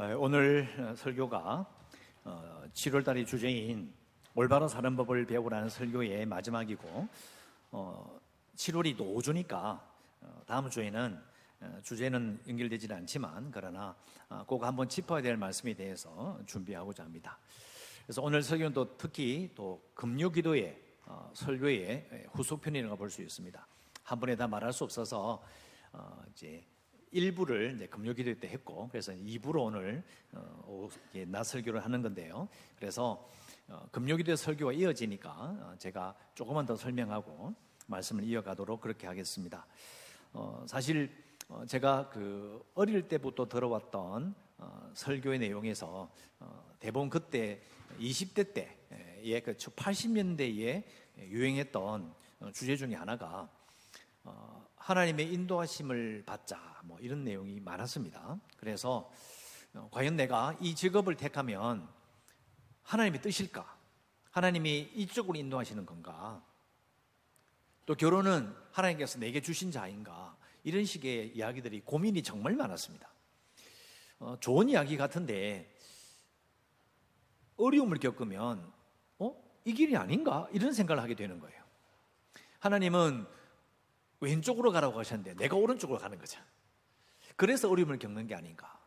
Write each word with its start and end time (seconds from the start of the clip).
어, 0.00 0.16
오늘 0.16 0.66
설교가 0.96 1.66
7월 2.72 3.04
달의 3.04 3.24
어, 3.24 3.26
주제인 3.26 3.92
올바른 4.34 4.66
사는 4.66 4.96
법을 4.96 5.26
배우라는 5.26 5.68
설교의 5.68 6.24
마지막이고 6.24 7.06
7월이 8.56 8.98
어, 8.98 9.04
노주니까 9.04 9.86
다음 10.46 10.70
주에는 10.70 11.20
주제는 11.82 12.40
연결되지는 12.48 12.96
않지만 12.96 13.50
그러나 13.50 13.94
꼭 14.46 14.64
한번 14.64 14.88
짚어야 14.88 15.20
될 15.20 15.36
말씀에 15.36 15.74
대해서 15.74 16.40
준비하고자 16.46 17.04
합니다. 17.04 17.38
그래서 18.06 18.22
오늘 18.22 18.42
설교는 18.42 18.72
또 18.72 18.96
특히 18.96 19.52
또 19.54 19.82
금요기도의 19.92 20.82
설교의 21.34 22.28
후속편이라고 22.32 22.96
볼 22.96 23.10
수 23.10 23.20
있습니다. 23.20 23.66
한 24.04 24.18
번에 24.18 24.34
다 24.34 24.48
말할 24.48 24.72
수 24.72 24.82
없어서 24.82 25.42
이제 26.32 26.64
1부를 27.12 27.74
이제 27.74 27.86
금요기도 27.86 28.38
때 28.38 28.48
했고 28.48 28.88
그래서 28.90 29.12
2부로 29.12 29.64
오늘 29.64 30.02
어, 30.32 30.88
낮 31.26 31.44
설교를 31.44 31.84
하는 31.84 32.02
건데요. 32.02 32.48
그래서 32.76 33.28
어, 33.68 33.86
금요기도 33.90 34.36
설교가 34.36 34.72
이어지니까 34.72 35.30
어, 35.30 35.74
제가 35.78 36.14
조금만 36.34 36.66
더 36.66 36.76
설명하고 36.76 37.54
말씀을 37.86 38.24
이어가도록 38.24 38.80
그렇게 38.80 39.06
하겠습니다. 39.06 39.66
어, 40.32 40.64
사실 40.66 41.10
어, 41.48 41.64
제가 41.66 42.08
그 42.10 42.64
어릴 42.74 43.08
때부터 43.08 43.48
들어왔던 43.48 44.34
어, 44.58 44.90
설교의 44.94 45.38
내용에서 45.38 46.10
대부분 46.78 47.10
그때 47.10 47.60
20대 47.98 48.54
때의 48.54 49.42
그 49.42 49.52
80년대에 49.54 50.84
유행했던 51.18 52.14
주제 52.52 52.76
중에 52.76 52.94
하나가 52.94 53.48
하나님의 54.80 55.32
인도하심을 55.32 56.24
받자 56.26 56.58
뭐 56.84 56.98
이런 57.00 57.22
내용이 57.22 57.60
많았습니다. 57.60 58.40
그래서 58.56 59.10
어, 59.74 59.88
과연 59.92 60.16
내가 60.16 60.56
이 60.60 60.74
직업을 60.74 61.16
택하면 61.16 61.86
하나님의 62.82 63.20
뜻일까? 63.20 63.78
하나님이 64.30 64.90
이쪽으로 64.94 65.38
인도하시는 65.38 65.84
건가? 65.86 66.42
또 67.86 67.94
결혼은 67.94 68.54
하나님께서 68.72 69.18
내게 69.18 69.40
주신 69.40 69.70
자인가? 69.70 70.36
이런 70.64 70.84
식의 70.84 71.36
이야기들이 71.36 71.82
고민이 71.82 72.22
정말 72.22 72.54
많았습니다. 72.54 73.08
어, 74.18 74.36
좋은 74.40 74.68
이야기 74.68 74.96
같은데 74.96 75.74
어려움을 77.56 77.98
겪으면 77.98 78.72
어? 79.18 79.60
이 79.64 79.74
길이 79.74 79.96
아닌가? 79.96 80.48
이런 80.52 80.72
생각을 80.72 81.02
하게 81.02 81.14
되는 81.14 81.38
거예요. 81.38 81.62
하나님은 82.60 83.26
왼쪽으로 84.20 84.70
가라고 84.70 84.98
하셨는데 84.98 85.34
내가 85.34 85.56
오른쪽으로 85.56 85.98
가는 85.98 86.18
거죠. 86.18 86.40
그래서 87.36 87.70
어려움을 87.70 87.98
겪는 87.98 88.26
게 88.26 88.34
아닌가. 88.34 88.78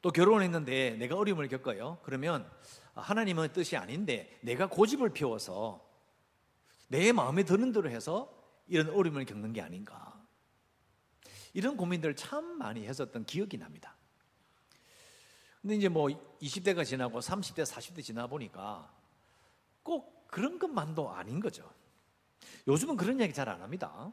또 0.00 0.10
결혼했는데 0.10 0.96
내가 0.98 1.16
어려움을 1.16 1.48
겪어요. 1.48 1.98
그러면 2.02 2.50
하나님은 2.94 3.52
뜻이 3.52 3.76
아닌데 3.76 4.38
내가 4.42 4.68
고집을 4.68 5.10
피워서 5.10 5.88
내 6.88 7.12
마음에 7.12 7.42
드는 7.42 7.72
대로 7.72 7.88
해서 7.88 8.32
이런 8.68 8.90
어려움을 8.90 9.24
겪는 9.24 9.52
게 9.52 9.60
아닌가. 9.60 10.20
이런 11.54 11.76
고민들을 11.76 12.16
참 12.16 12.58
많이 12.58 12.86
했었던 12.86 13.24
기억이 13.24 13.58
납니다. 13.58 13.96
근데 15.60 15.76
이제 15.76 15.88
뭐 15.88 16.08
20대가 16.40 16.84
지나고 16.84 17.20
30대, 17.20 17.64
40대 17.64 18.02
지나 18.02 18.26
보니까 18.26 18.92
꼭 19.82 20.26
그런 20.28 20.58
것만도 20.58 21.10
아닌 21.10 21.40
거죠. 21.40 21.70
요즘은 22.66 22.96
그런 22.96 23.18
이야기 23.18 23.32
잘 23.32 23.48
안 23.48 23.60
합니다. 23.60 24.12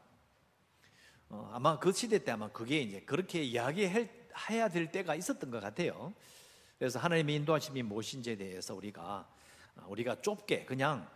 어, 1.28 1.50
아마 1.52 1.78
그 1.78 1.92
시대 1.92 2.18
때 2.24 2.32
아마 2.32 2.48
그게 2.48 2.80
이제 2.80 3.00
그렇게 3.00 3.42
이야기해야 3.42 4.68
될 4.72 4.90
때가 4.90 5.14
있었던 5.14 5.50
것 5.50 5.60
같아요. 5.60 6.12
그래서 6.78 6.98
하나님의 6.98 7.36
인도하심이 7.36 7.82
무엇인지에 7.82 8.36
대해서 8.36 8.74
우리가 8.74 9.28
어, 9.76 9.86
우리가 9.88 10.20
좁게 10.22 10.64
그냥 10.64 11.08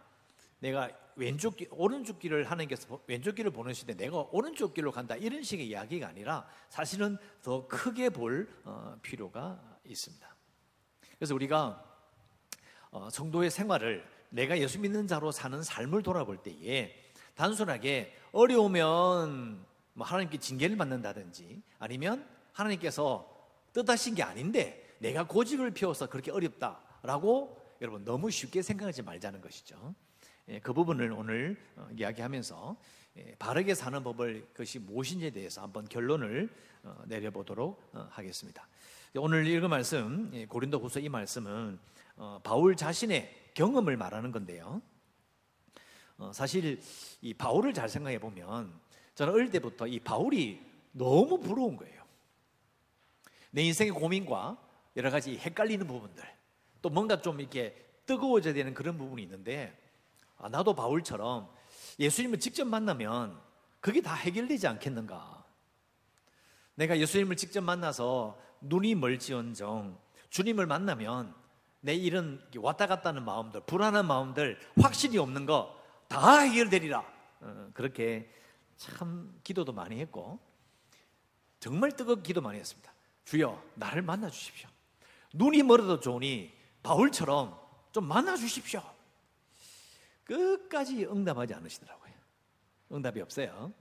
내가 0.61 0.91
왼쪽 1.17 1.57
길, 1.57 1.69
오른쪽 1.73 2.19
길을 2.20 2.51
하나님께서 2.51 3.01
왼쪽 3.07 3.35
길을 3.35 3.51
보내시되 3.51 3.95
내가 3.95 4.29
오른쪽 4.31 4.73
길로 4.73 4.92
간다 4.92 5.17
이런 5.17 5.42
식의 5.42 5.67
이야기가 5.67 6.08
아니라 6.08 6.46
사실은 6.69 7.19
더 7.42 7.67
크게 7.67 8.11
볼 8.11 8.48
어, 8.64 8.96
필요가 9.02 9.61
있습니다. 9.85 10.35
그래서 11.19 11.35
우리가 11.35 11.85
성도의 13.11 13.51
생활을 13.51 14.07
내가 14.31 14.58
예수 14.58 14.79
믿는 14.79 15.08
자로 15.08 15.33
사는 15.33 15.63
삶을 15.63 16.02
돌아볼 16.02 16.39
때에 16.39 17.04
단순하게 17.34 18.17
어려우면 18.33 19.64
뭐 19.95 20.06
하나님께 20.06 20.39
징계를 20.39 20.77
받는다든지 20.77 21.62
아니면 21.78 22.27
하나님께서 22.52 23.30
뜻하신 23.72 24.14
게 24.14 24.22
아닌데 24.22 24.96
내가 24.98 25.27
고집을 25.27 25.72
피워서 25.72 26.08
그렇게 26.08 26.30
어렵다라고 26.30 27.62
여러분 27.80 28.05
너무 28.05 28.30
쉽게 28.30 28.62
생각하지 28.62 29.02
말자는 29.02 29.40
것이죠. 29.40 29.95
예, 30.48 30.61
그 30.61 30.72
부분을 30.72 31.12
오늘 31.12 31.56
어, 31.77 31.89
이야기하면서 31.96 32.77
예, 33.17 33.34
바르게 33.39 33.74
사는 33.74 34.02
법을 34.02 34.48
그것이 34.52 34.78
무엇인지에 34.78 35.30
대해서 35.30 35.62
한번 35.62 35.86
결론을 35.89 36.48
어, 36.83 37.02
내려보도록 37.06 37.83
어, 37.92 38.08
하겠습니다. 38.11 38.66
오늘 39.16 39.46
읽은 39.46 39.70
말씀 39.70 40.46
고린도후서 40.48 40.98
이 40.98 41.08
말씀은 41.08 41.78
바울 42.42 42.74
자신의 42.74 43.52
경험을 43.55 43.96
말하는 43.96 44.33
건데요. 44.33 44.83
어, 46.24 46.33
사실 46.33 46.80
이 47.20 47.35
바울을 47.35 47.74
잘 47.74 47.89
생각해 47.89 48.18
보면 48.18 48.73
저는 49.14 49.33
어릴 49.33 49.51
때부터 49.51 49.86
이 49.86 50.01
바울이 50.01 50.61
너무 50.92 51.39
부러운 51.39 51.77
거예요. 51.77 52.02
내 53.51 53.62
인생의 53.62 53.92
고민과 53.92 54.58
여러 54.96 55.11
가지 55.11 55.36
헷갈리는 55.36 55.86
부분들, 55.86 56.24
또 56.83 56.90
뭔가 56.90 57.20
좀 57.20 57.40
이렇게 57.40 57.74
뜨거워져야 58.07 58.55
되는 58.55 58.74
그런 58.74 58.96
부분이 58.98 59.23
있는데, 59.23 59.77
아, 60.39 60.48
나도 60.48 60.74
바울처럼 60.74 61.48
예수님을 61.98 62.40
직접 62.40 62.67
만나면 62.67 63.39
그게 63.80 64.01
다 64.01 64.14
해결되지 64.14 64.67
않겠는가? 64.67 65.45
내가 66.74 66.98
예수님을 66.98 67.36
직접 67.36 67.63
만나서 67.63 68.39
눈이 68.61 68.96
멀지언정 68.96 69.98
주님을 70.30 70.67
만나면 70.67 71.34
내 71.80 71.95
이런 71.95 72.42
왔다 72.57 72.86
갔다 72.86 73.11
하는 73.11 73.24
마음들, 73.24 73.61
불안한 73.67 74.07
마음들, 74.07 74.58
확실히 74.80 75.18
없는 75.18 75.46
거 75.46 75.83
다 76.09 76.39
해결되리라. 76.39 77.01
어, 77.41 77.70
그렇게 77.75 78.31
참 78.77 79.39
기도도 79.45 79.73
많이 79.73 80.01
했고, 80.01 80.39
정말 81.61 81.92
뜨겁게 81.92 82.23
기도 82.23 82.41
많이 82.41 82.59
했습니다. 82.59 82.92
주여, 83.25 83.63
나를 83.75 84.03
만나 84.03 84.29
주십시오. 84.29 84.69
눈이 85.33 85.63
멀어도 85.63 86.01
좋으니 86.01 86.53
바울처럼 86.83 87.59
좀 87.93 88.07
만나 88.07 88.37
주십시오. 88.37 88.83
끝까지 90.25 91.07
응답하지 91.07 91.55
않으시더라고요. 91.55 92.13
응답이 92.93 93.20
없어요. 93.20 93.73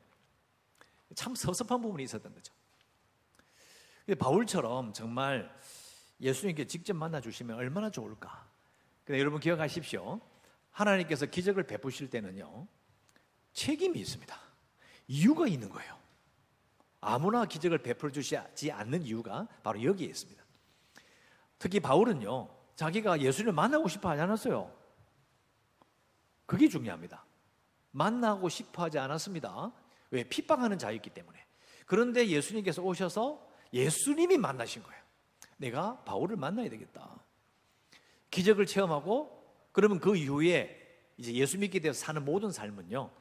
참 1.15 1.35
섭섭한 1.35 1.81
부분이 1.81 2.03
있었던 2.03 2.33
거죠. 2.33 2.53
바울처럼 4.17 4.93
정말 4.93 5.53
예수님께 6.19 6.65
직접 6.67 6.93
만나 6.93 7.21
주시면 7.21 7.57
얼마나 7.57 7.89
좋을까. 7.89 8.47
근데 9.05 9.19
여러분 9.19 9.39
기억하십시오. 9.39 10.19
하나님께서 10.73 11.27
기적을 11.27 11.63
베푸실 11.63 12.09
때는요, 12.09 12.67
책임이 13.53 13.99
있습니다. 13.99 14.37
이유가 15.07 15.47
있는 15.47 15.69
거예요. 15.69 15.97
아무나 16.99 17.45
기적을 17.45 17.79
베풀어 17.79 18.11
주시지 18.11 18.71
않는 18.71 19.03
이유가 19.03 19.47
바로 19.61 19.81
여기에 19.83 20.07
있습니다. 20.07 20.43
특히 21.59 21.79
바울은요, 21.79 22.49
자기가 22.75 23.21
예수님을 23.21 23.53
만나고 23.53 23.87
싶어 23.87 24.09
하지 24.09 24.21
않았어요. 24.21 24.73
그게 26.45 26.67
중요합니다. 26.67 27.25
만나고 27.91 28.49
싶어 28.49 28.83
하지 28.83 28.97
않았습니다. 28.99 29.71
왜? 30.11 30.23
핍박하는 30.23 30.77
자였기 30.77 31.11
때문에. 31.11 31.39
그런데 31.85 32.27
예수님께서 32.27 32.81
오셔서 32.81 33.47
예수님이 33.71 34.37
만나신 34.37 34.83
거예요. 34.83 35.01
내가 35.57 36.03
바울을 36.03 36.35
만나야 36.35 36.69
되겠다. 36.69 37.23
기적을 38.31 38.65
체험하고 38.65 39.42
그러면 39.73 39.99
그 39.99 40.15
이후에 40.15 40.79
이제 41.17 41.33
예수 41.33 41.57
믿게 41.57 41.79
되어 41.79 41.91
사는 41.91 42.23
모든 42.23 42.51
삶은요. 42.51 43.11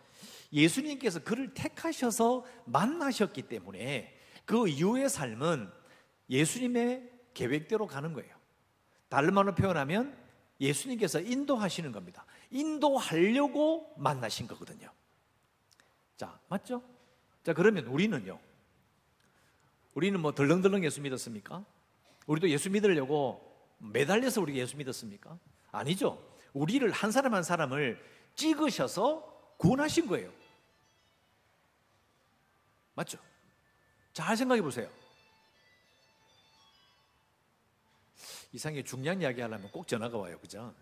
예수님께서 0.52 1.24
그를 1.24 1.54
택하셔서 1.54 2.44
만나셨기 2.66 3.42
때문에 3.42 4.16
그 4.44 4.68
이후의 4.68 5.08
삶은 5.08 5.70
예수님의 6.30 7.10
계획대로 7.34 7.86
가는 7.86 8.12
거예요. 8.12 8.34
다른 9.08 9.34
말로 9.34 9.54
표현하면 9.54 10.16
예수님께서 10.60 11.20
인도하시는 11.20 11.90
겁니다. 11.90 12.24
인도하려고 12.50 13.92
만나신 13.96 14.46
거거든요. 14.46 14.90
자, 16.16 16.38
맞죠? 16.48 16.82
자, 17.42 17.54
그러면 17.54 17.86
우리는요. 17.86 18.38
우리는 19.94 20.20
뭐 20.20 20.32
덜렁덜렁 20.32 20.84
예수 20.84 21.00
믿었습니까? 21.00 21.64
우리도 22.26 22.48
예수 22.50 22.70
믿으려고 22.70 23.50
매달려서 23.78 24.40
우리가 24.42 24.58
예수 24.58 24.76
믿었습니까? 24.76 25.38
아니죠. 25.70 26.31
우리를 26.52 26.90
한 26.90 27.10
사람 27.10 27.34
한 27.34 27.42
사람을 27.42 28.02
찍으셔서 28.34 29.54
구원하신 29.58 30.06
거예요. 30.06 30.32
맞죠? 32.94 33.18
잘 34.12 34.36
생각해 34.36 34.60
보세요. 34.60 34.90
이상하게 38.52 38.84
중요한 38.84 39.20
이야기 39.22 39.40
하려면 39.40 39.70
꼭 39.70 39.88
전화가 39.88 40.18
와요. 40.18 40.38
그죠? 40.40 40.74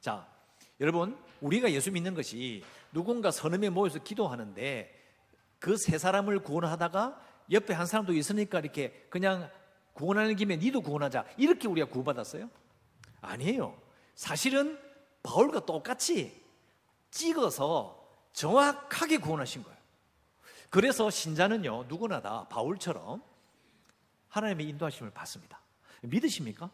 자, 0.00 0.26
여러분, 0.80 1.18
우리가 1.40 1.70
예수 1.72 1.90
믿는 1.92 2.14
것이 2.14 2.64
누군가 2.92 3.30
명 3.60 3.74
모여서 3.74 3.98
기도하는데 4.02 4.94
그 5.58 5.76
세 5.76 5.98
사람을 5.98 6.40
구원하다가 6.40 7.20
옆에 7.50 7.74
한 7.74 7.86
사람도 7.86 8.12
있으니까 8.12 8.60
이렇게 8.60 9.06
그냥 9.10 9.50
구원하는 9.92 10.36
김에 10.36 10.56
니도 10.56 10.80
구원하자. 10.80 11.26
이렇게 11.36 11.66
우리가 11.66 11.88
구원받았어요? 11.88 12.48
아니에요. 13.20 13.76
사실은 14.18 14.76
바울과 15.22 15.64
똑같이 15.64 16.44
찍어서 17.12 18.04
정확하게 18.32 19.18
구원하신 19.18 19.62
거예요. 19.62 19.78
그래서 20.70 21.08
신자는요, 21.08 21.84
누구나 21.84 22.20
다 22.20 22.48
바울처럼 22.48 23.22
하나님의 24.28 24.70
인도하심을 24.70 25.12
받습니다. 25.12 25.60
믿으십니까? 26.02 26.68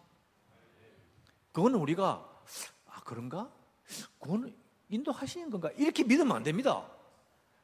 그거는 1.52 1.79
우리가, 1.81 2.26
아, 2.87 3.00
그런가? 3.05 3.52
그거는 4.19 4.56
인도하시는 4.88 5.50
건가? 5.50 5.70
이렇게 5.76 6.02
믿으면 6.02 6.35
안 6.35 6.43
됩니다. 6.43 6.91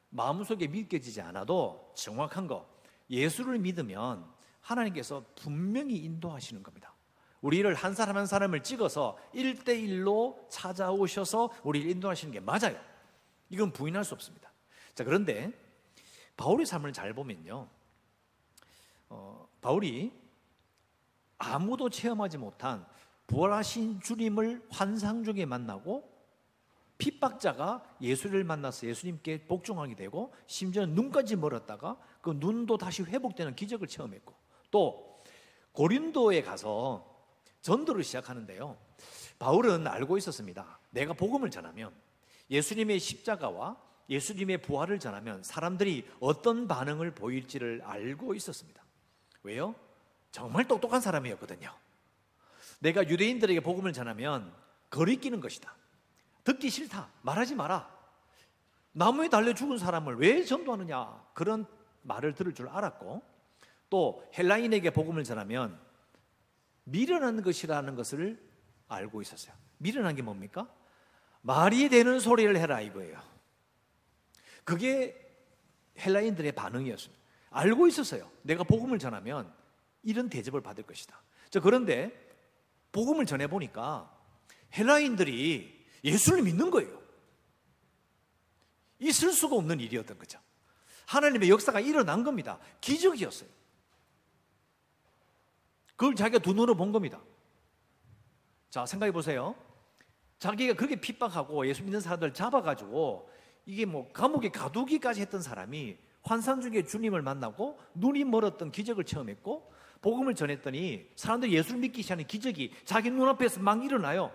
마음속에 0.09 0.67
믿겨지지 0.67 1.21
않아도 1.21 1.91
정확한 1.95 2.45
거, 2.45 2.69
예수를 3.09 3.57
믿으면 3.57 4.31
하나님께서 4.61 5.25
분명히 5.35 5.95
인도하시는 5.95 6.61
겁니다. 6.61 6.93
우리를 7.41 7.73
한 7.73 7.93
사람 7.93 8.17
한 8.17 8.25
사람을 8.25 8.63
찍어서 8.63 9.17
1대1로 9.33 10.49
찾아오셔서 10.49 11.51
우리를 11.63 11.89
인도하시는 11.89 12.31
게 12.31 12.39
맞아요. 12.39 12.79
이건 13.49 13.71
부인할 13.73 14.05
수 14.05 14.13
없습니다. 14.13 14.51
자, 14.93 15.03
그런데 15.03 15.51
바울의 16.37 16.65
삶을 16.65 16.93
잘 16.93 17.13
보면요. 17.13 17.67
어, 19.09 19.47
바울이 19.61 20.13
아무도 21.37 21.89
체험하지 21.89 22.37
못한 22.37 22.85
부활하신 23.27 24.01
주님을 24.01 24.67
환상 24.69 25.23
중에 25.23 25.45
만나고 25.45 26.09
핍박자가 26.97 27.83
예수를 27.99 28.43
만나서 28.43 28.87
예수님께 28.87 29.45
복종하게 29.47 29.95
되고 29.95 30.31
심지어 30.45 30.85
눈까지 30.85 31.35
멀었다가 31.35 31.97
그 32.21 32.35
눈도 32.37 32.77
다시 32.77 33.01
회복되는 33.01 33.55
기적을 33.55 33.87
체험했고 33.87 34.35
또 34.69 35.23
고린도에 35.71 36.43
가서 36.43 37.10
전도를 37.61 38.03
시작하는데요. 38.03 38.77
바울은 39.39 39.87
알고 39.87 40.17
있었습니다. 40.17 40.79
내가 40.91 41.13
복음을 41.13 41.49
전하면 41.49 41.91
예수님의 42.49 42.99
십자가와 42.99 43.77
예수님의 44.09 44.61
부활을 44.61 44.99
전하면 44.99 45.41
사람들이 45.41 46.07
어떤 46.19 46.67
반응을 46.67 47.11
보일지를 47.11 47.81
알고 47.83 48.35
있었습니다. 48.35 48.83
왜요? 49.43 49.73
정말 50.31 50.67
똑똑한 50.67 51.01
사람이었거든요. 51.01 51.73
내가 52.79 53.07
유대인들에게 53.07 53.61
복음을 53.61 53.93
전하면 53.93 54.53
거리끼는 54.89 55.39
것이다. 55.39 55.73
듣기 56.43 56.69
싫다. 56.69 57.09
말하지 57.21 57.55
마라. 57.55 57.89
나무에 58.91 59.29
달려 59.29 59.53
죽은 59.53 59.77
사람을 59.77 60.17
왜 60.17 60.43
전도하느냐. 60.43 61.23
그런 61.33 61.65
말을 62.01 62.35
들을 62.35 62.53
줄 62.53 62.67
알았고 62.67 63.21
또 63.89 64.23
헬라인에게 64.37 64.89
복음을 64.89 65.23
전하면 65.23 65.79
미련한 66.83 67.41
것이라는 67.41 67.95
것을 67.95 68.41
알고 68.87 69.21
있었어요. 69.21 69.53
미련한 69.77 70.15
게 70.15 70.21
뭡니까? 70.21 70.71
말이 71.41 71.89
되는 71.89 72.19
소리를 72.19 72.55
해라 72.55 72.81
이거예요. 72.81 73.21
그게 74.63 75.17
헬라인들의 75.99 76.51
반응이었습니다. 76.53 77.21
알고 77.49 77.87
있었어요. 77.87 78.29
내가 78.43 78.63
복음을 78.63 78.99
전하면 78.99 79.51
이런 80.03 80.29
대접을 80.29 80.61
받을 80.61 80.83
것이다. 80.83 81.21
자, 81.49 81.59
그런데 81.59 82.11
복음을 82.91 83.25
전해 83.25 83.47
보니까 83.47 84.15
헬라인들이 84.77 85.85
예수를 86.03 86.43
믿는 86.43 86.71
거예요. 86.71 87.01
있을 88.99 89.33
수가 89.33 89.55
없는 89.55 89.79
일이었던 89.79 90.17
거죠. 90.17 90.39
하나님의 91.07 91.49
역사가 91.49 91.79
일어난 91.79 92.23
겁니다. 92.23 92.59
기적이었어요. 92.79 93.49
그걸 95.95 96.15
자기가 96.15 96.39
두 96.39 96.53
눈으로 96.53 96.75
본 96.75 96.91
겁니다. 96.91 97.19
자, 98.69 98.85
생각해 98.85 99.11
보세요. 99.11 99.55
자기가 100.39 100.73
그렇게 100.73 100.95
핍박하고 100.95 101.67
예수 101.67 101.83
믿는 101.83 102.01
사람들 102.01 102.33
잡아가지고 102.33 103.29
이게 103.65 103.85
뭐 103.85 104.11
감옥에 104.11 104.49
가두기까지 104.49 105.21
했던 105.21 105.41
사람이 105.41 105.97
환상 106.23 106.61
중에 106.61 106.83
주님을 106.83 107.21
만나고 107.21 107.79
눈이 107.93 108.23
멀었던 108.25 108.71
기적을 108.71 109.03
체험했고 109.03 109.71
복음을 110.01 110.33
전했더니 110.33 111.09
사람들이 111.15 111.53
예수를 111.53 111.79
믿기 111.79 112.01
시작하는 112.01 112.25
기적이 112.25 112.73
자기 112.85 113.11
눈앞에서 113.11 113.59
막 113.59 113.83
일어나요. 113.83 114.31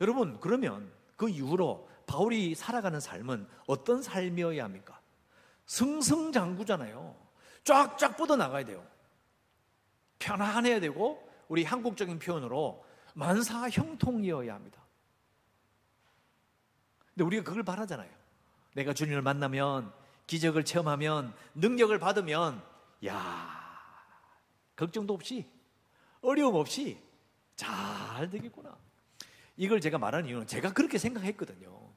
여러분, 0.00 0.40
그러면 0.40 0.90
그 1.16 1.28
이후로 1.28 1.88
바울이 2.06 2.56
살아가는 2.56 2.98
삶은 2.98 3.46
어떤 3.68 4.02
삶이어야 4.02 4.64
합니까? 4.64 5.00
승승장구잖아요. 5.66 7.14
쫙쫙 7.62 8.16
뻗어 8.16 8.34
나가야 8.34 8.64
돼요. 8.64 8.84
편안해야 10.22 10.80
되고 10.80 11.28
우리 11.48 11.64
한국적인 11.64 12.18
표현으로 12.18 12.84
만사 13.14 13.68
형통이어야 13.68 14.54
합니다. 14.54 14.80
근데 17.08 17.24
우리가 17.24 17.42
그걸 17.42 17.62
바라잖아요. 17.62 18.10
내가 18.74 18.94
주님을 18.94 19.20
만나면 19.20 19.92
기적을 20.26 20.64
체험하면 20.64 21.34
능력을 21.54 21.98
받으면 21.98 22.62
야 23.06 23.60
걱정도 24.76 25.12
없이 25.12 25.46
어려움 26.22 26.54
없이 26.54 26.98
잘 27.56 28.30
되겠구나. 28.30 28.78
이걸 29.56 29.80
제가 29.80 29.98
말하는 29.98 30.28
이유는 30.28 30.46
제가 30.46 30.72
그렇게 30.72 30.96
생각했거든요. 30.98 31.92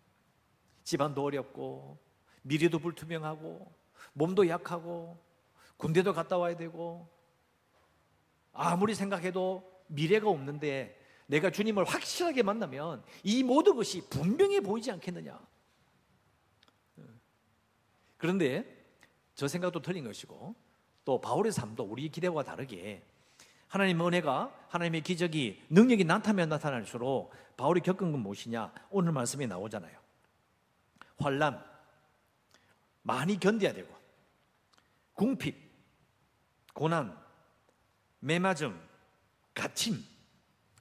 집안도 0.83 1.23
어렵고 1.23 1.97
미래도 2.41 2.79
불투명하고 2.79 3.73
몸도 4.13 4.49
약하고 4.49 5.23
군대도 5.77 6.13
갔다 6.13 6.37
와야 6.37 6.55
되고 6.57 7.14
아무리 8.55 8.95
생각해도 8.95 9.69
미래가 9.87 10.29
없는데 10.29 10.99
내가 11.27 11.51
주님을 11.51 11.83
확실하게 11.85 12.43
만나면 12.43 13.03
이 13.23 13.43
모든 13.43 13.75
것이 13.75 14.07
분명해 14.09 14.61
보이지 14.61 14.91
않겠느냐. 14.91 15.39
그런데 18.17 18.65
저 19.35 19.47
생각도 19.47 19.81
틀린 19.81 20.03
것이고 20.05 20.55
또 21.03 21.21
바울의 21.21 21.51
삶도 21.51 21.83
우리 21.83 22.09
기대와 22.09 22.43
다르게 22.43 23.03
하나님의 23.67 24.07
은혜가 24.07 24.67
하나님의 24.69 25.01
기적이 25.01 25.61
능력이 25.69 26.05
나타나면 26.05 26.49
나타날수록 26.49 27.31
바울이 27.57 27.81
겪은 27.81 28.11
건 28.11 28.21
무엇이냐? 28.21 28.73
오늘 28.89 29.11
말씀에 29.11 29.45
나오잖아요. 29.47 29.97
환란 31.17 31.63
많이 33.01 33.39
견뎌야 33.39 33.73
되고 33.73 33.93
궁핍, 35.13 35.55
고난, 36.73 37.17
매맞음, 38.25 38.81
갇힘, 39.53 40.03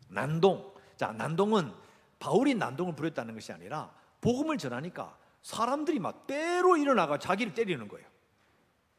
난동. 0.08 0.74
자, 0.96 1.12
난동은 1.12 1.72
바울이 2.18 2.54
난동을 2.54 2.96
부렸다는 2.96 3.34
것이 3.34 3.52
아니라 3.52 3.94
복음을 4.22 4.56
전하니까 4.56 5.18
사람들이 5.42 5.98
막 5.98 6.26
때로 6.26 6.78
일어나가 6.78 7.18
자기를 7.18 7.52
때리는 7.52 7.86
거예요. 7.86 8.08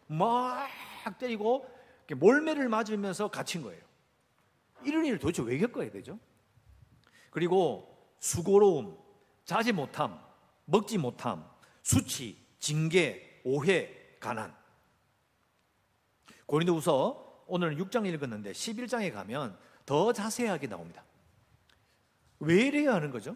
막 0.08 0.70
때리고 1.18 1.68
몰매를 2.16 2.70
맞으면서 2.70 3.30
갇힌 3.30 3.64
거예요. 3.64 3.84
이런 4.84 5.06
일을 5.06 5.18
도대체 5.18 5.42
왜 5.42 5.58
겪어야 5.58 5.90
되죠? 5.90 6.20
그리고 7.32 8.14
수고로움, 8.20 8.96
자지 9.44 9.72
못함, 9.72 10.20
먹지 10.66 11.00
못함, 11.00 11.50
수치, 11.82 12.38
징계, 12.60 13.42
오해, 13.44 13.92
가난. 14.20 14.56
고린도후서 16.46 17.25
오늘 17.48 17.76
6장 17.78 18.06
읽었는데 18.06 18.52
11장에 18.52 19.14
가면 19.14 19.58
더 19.86 20.14
자세하게 20.14 20.68
나옵니다. 20.68 21.04
왜 22.40 22.68
이래야 22.68 22.94
하는 22.94 23.12
거죠? 23.12 23.36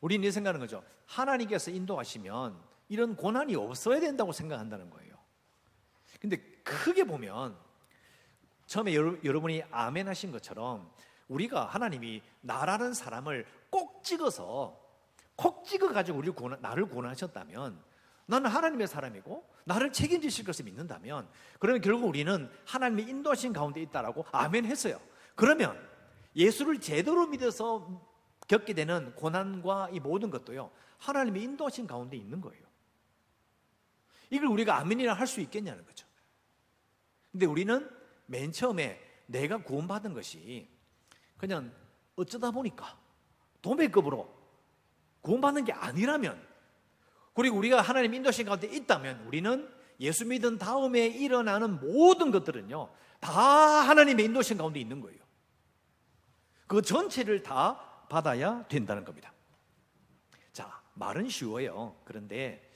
우리는 0.00 0.26
이 0.26 0.30
생각하는 0.30 0.60
거죠. 0.60 0.82
하나님께서 1.06 1.70
인도하시면 1.70 2.56
이런 2.88 3.16
고난이 3.16 3.54
없어야 3.56 4.00
된다고 4.00 4.32
생각한다는 4.32 4.90
거예요. 4.90 5.16
근데 6.20 6.36
크게 6.64 7.04
보면 7.04 7.56
처음에 8.66 8.94
여러 8.94 9.40
분이 9.40 9.62
아멘 9.70 10.08
하신 10.08 10.30
것처럼 10.30 10.90
우리가 11.28 11.64
하나님이 11.66 12.22
나라는 12.40 12.94
사람을 12.94 13.46
꼭 13.70 14.02
찍어서 14.04 14.78
콕 15.36 15.64
찍어 15.64 15.92
가지고 15.92 16.20
구원, 16.32 16.60
나를 16.60 16.86
구원하셨다면 16.86 17.80
나는 18.28 18.50
하나님의 18.50 18.86
사람이고 18.86 19.48
나를 19.64 19.90
책임지실 19.90 20.44
것을 20.44 20.66
믿는다면 20.66 21.28
그러면 21.58 21.80
결국 21.80 22.04
우리는 22.04 22.50
하나님의 22.66 23.08
인도하신 23.08 23.54
가운데 23.54 23.80
있다라고 23.80 24.26
아멘 24.32 24.66
했어요. 24.66 25.00
그러면 25.34 25.78
예수를 26.36 26.78
제대로 26.78 27.26
믿어서 27.26 28.06
겪게 28.46 28.74
되는 28.74 29.14
고난과 29.14 29.88
이 29.92 30.00
모든 30.00 30.28
것도요. 30.30 30.70
하나님의 30.98 31.42
인도하신 31.42 31.86
가운데 31.86 32.18
있는 32.18 32.42
거예요. 32.42 32.62
이걸 34.28 34.48
우리가 34.48 34.78
아멘이라 34.78 35.14
할 35.14 35.26
수 35.26 35.40
있겠냐는 35.40 35.84
거죠. 35.86 36.06
근데 37.32 37.46
우리는 37.46 37.90
맨 38.26 38.52
처음에 38.52 39.00
내가 39.24 39.56
구원받은 39.62 40.12
것이 40.12 40.68
그냥 41.38 41.72
어쩌다 42.14 42.50
보니까 42.50 42.98
도매급으로 43.62 44.36
구원받는 45.22 45.64
게 45.64 45.72
아니라면 45.72 46.46
그리고 47.38 47.56
우리가 47.58 47.80
하나님 47.80 48.14
인도신 48.14 48.46
가운데 48.46 48.66
있다면 48.66 49.24
우리는 49.24 49.72
예수 50.00 50.26
믿은 50.26 50.58
다음에 50.58 51.06
일어나는 51.06 51.78
모든 51.78 52.32
것들은요 52.32 52.92
다 53.20 53.30
하나님의 53.30 54.24
인도신 54.24 54.58
가운데 54.58 54.80
있는 54.80 55.00
거예요. 55.00 55.20
그 56.66 56.82
전체를 56.82 57.44
다 57.44 58.06
받아야 58.08 58.66
된다는 58.66 59.04
겁니다. 59.04 59.32
자, 60.52 60.82
말은 60.94 61.28
쉬워요. 61.28 62.00
그런데 62.04 62.68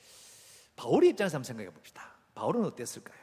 바울의 0.77 1.09
입장에서 1.09 1.35
한번 1.35 1.43
생각해 1.43 1.69
봅시다. 1.69 2.15
바울은 2.33 2.63
어땠을까요? 2.63 3.21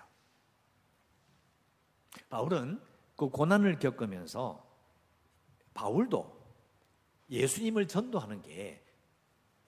바울은 2.28 2.82
그 3.16 3.30
고난을 3.30 3.78
겪으면서 3.78 4.62
바울도 5.72 6.38
예수님을 7.30 7.88
전도하는 7.88 8.42
게 8.42 8.84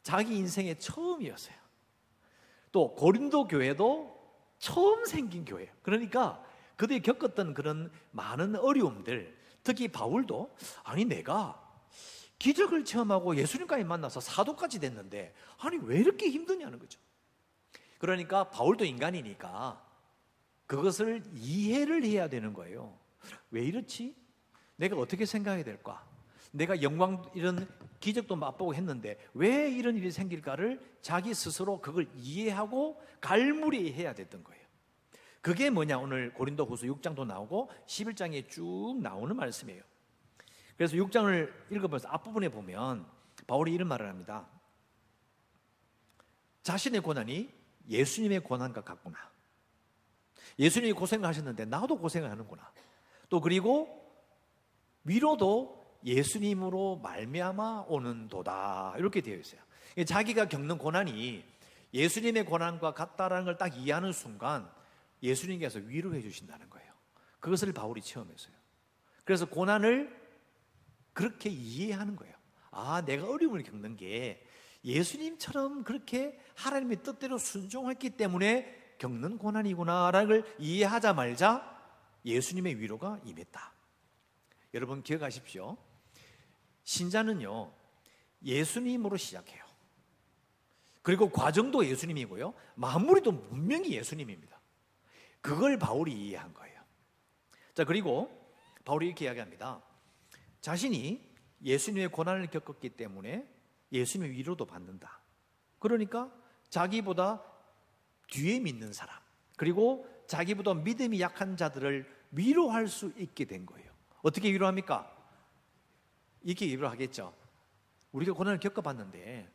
자기 0.02 0.36
인생의 0.36 0.78
처음이었어요. 0.78 1.61
또 2.72 2.94
고린도 2.94 3.46
교회도 3.48 4.20
처음 4.58 5.04
생긴 5.04 5.44
교회예요. 5.44 5.70
그러니까 5.82 6.42
그들이 6.76 7.00
겪었던 7.00 7.54
그런 7.54 7.92
많은 8.10 8.56
어려움들, 8.56 9.36
특히 9.62 9.88
바울도 9.88 10.54
아니 10.82 11.04
내가 11.04 11.60
기적을 12.38 12.84
체험하고 12.84 13.36
예수님까지 13.36 13.84
만나서 13.84 14.20
사도까지 14.20 14.80
됐는데 14.80 15.32
아니 15.58 15.76
왜 15.82 15.98
이렇게 15.98 16.28
힘드냐는 16.28 16.78
거죠. 16.78 16.98
그러니까 17.98 18.50
바울도 18.50 18.84
인간이니까 18.84 19.80
그것을 20.66 21.22
이해를 21.34 22.04
해야 22.04 22.28
되는 22.28 22.52
거예요. 22.52 22.98
왜 23.50 23.62
이렇지? 23.62 24.16
내가 24.74 24.96
어떻게 24.96 25.24
생각해야 25.24 25.62
될까? 25.62 26.04
내가 26.52 26.80
영광 26.82 27.28
이런 27.34 27.68
기적도 27.98 28.36
맛보고 28.36 28.74
했는데 28.74 29.18
왜 29.34 29.70
이런 29.70 29.96
일이 29.96 30.10
생길까를 30.10 30.80
자기 31.00 31.34
스스로 31.34 31.80
그걸 31.80 32.08
이해하고 32.14 33.02
갈무리해야 33.20 34.14
됐던 34.14 34.44
거예요. 34.44 34.62
그게 35.40 35.70
뭐냐 35.70 35.98
오늘 35.98 36.32
고린도 36.32 36.64
후서 36.64 36.86
6장도 36.86 37.26
나오고 37.26 37.70
11장에 37.86 38.48
쭉 38.48 38.98
나오는 39.02 39.34
말씀이에요. 39.34 39.82
그래서 40.76 40.96
6장을 40.96 41.52
읽어보면서 41.70 42.08
앞부분에 42.08 42.48
보면 42.48 43.06
바울이 43.46 43.72
이런 43.72 43.88
말을 43.88 44.08
합니다. 44.08 44.46
자신의 46.62 47.00
고난이 47.00 47.50
예수님의 47.88 48.40
고난과 48.40 48.82
같구나. 48.82 49.18
예수님이 50.58 50.92
고생을 50.92 51.26
하셨는데 51.26 51.64
나도 51.64 51.98
고생을 51.98 52.30
하는구나. 52.30 52.70
또 53.28 53.40
그리고 53.40 54.00
위로도 55.04 55.81
예수님으로 56.04 57.00
말미암아 57.02 57.86
오는 57.88 58.28
도다 58.28 58.94
이렇게 58.98 59.20
되어 59.20 59.36
있어요. 59.36 59.60
자기가 60.06 60.48
겪는 60.48 60.78
고난이 60.78 61.44
예수님의 61.94 62.44
고난과 62.44 62.94
같다라는 62.94 63.44
걸 63.44 63.58
딱 63.58 63.76
이해하는 63.76 64.12
순간 64.12 64.68
예수님께서 65.22 65.78
위로해 65.80 66.20
주신다는 66.20 66.68
거예요. 66.70 66.92
그것을 67.40 67.72
바울이 67.72 68.00
체험했어요. 68.00 68.54
그래서 69.24 69.46
고난을 69.46 70.20
그렇게 71.12 71.50
이해하는 71.50 72.16
거예요. 72.16 72.34
아, 72.70 73.02
내가 73.04 73.28
어려움을 73.28 73.62
겪는 73.62 73.96
게 73.96 74.44
예수님처럼 74.84 75.84
그렇게 75.84 76.38
하나님의 76.56 77.02
뜻대로 77.02 77.38
순종했기 77.38 78.10
때문에 78.10 78.94
겪는 78.98 79.38
고난이구나라는 79.38 80.28
걸 80.28 80.56
이해하자 80.58 81.12
말자 81.12 81.70
예수님의 82.24 82.80
위로가 82.80 83.20
임했다. 83.24 83.72
여러분 84.74 85.02
기억하십시오. 85.02 85.76
신자는요, 86.84 87.72
예수님으로 88.44 89.16
시작해요. 89.16 89.62
그리고 91.02 91.30
과정도 91.30 91.84
예수님이고요. 91.84 92.54
마무리도 92.76 93.48
분명히 93.48 93.92
예수님입니다. 93.92 94.60
그걸 95.40 95.78
바울이 95.78 96.12
이해한 96.12 96.54
거예요. 96.54 96.80
자, 97.74 97.84
그리고 97.84 98.30
바울이 98.84 99.06
이렇게 99.06 99.24
이야기합니다. 99.24 99.82
자신이 100.60 101.32
예수님의 101.64 102.08
고난을 102.10 102.48
겪었기 102.48 102.90
때문에 102.90 103.48
예수님의 103.90 104.36
위로도 104.36 104.66
받는다. 104.66 105.20
그러니까 105.78 106.32
자기보다 106.70 107.42
뒤에 108.28 108.60
믿는 108.60 108.92
사람, 108.92 109.18
그리고 109.56 110.08
자기보다 110.26 110.74
믿음이 110.74 111.20
약한 111.20 111.56
자들을 111.56 112.08
위로할 112.30 112.88
수 112.88 113.12
있게 113.18 113.44
된 113.44 113.66
거예요. 113.66 113.92
어떻게 114.22 114.52
위로합니까? 114.52 115.21
이렇게 116.44 116.66
위로하겠죠. 116.66 117.34
우리가 118.12 118.32
고난을 118.32 118.60
겪어봤는데 118.60 119.50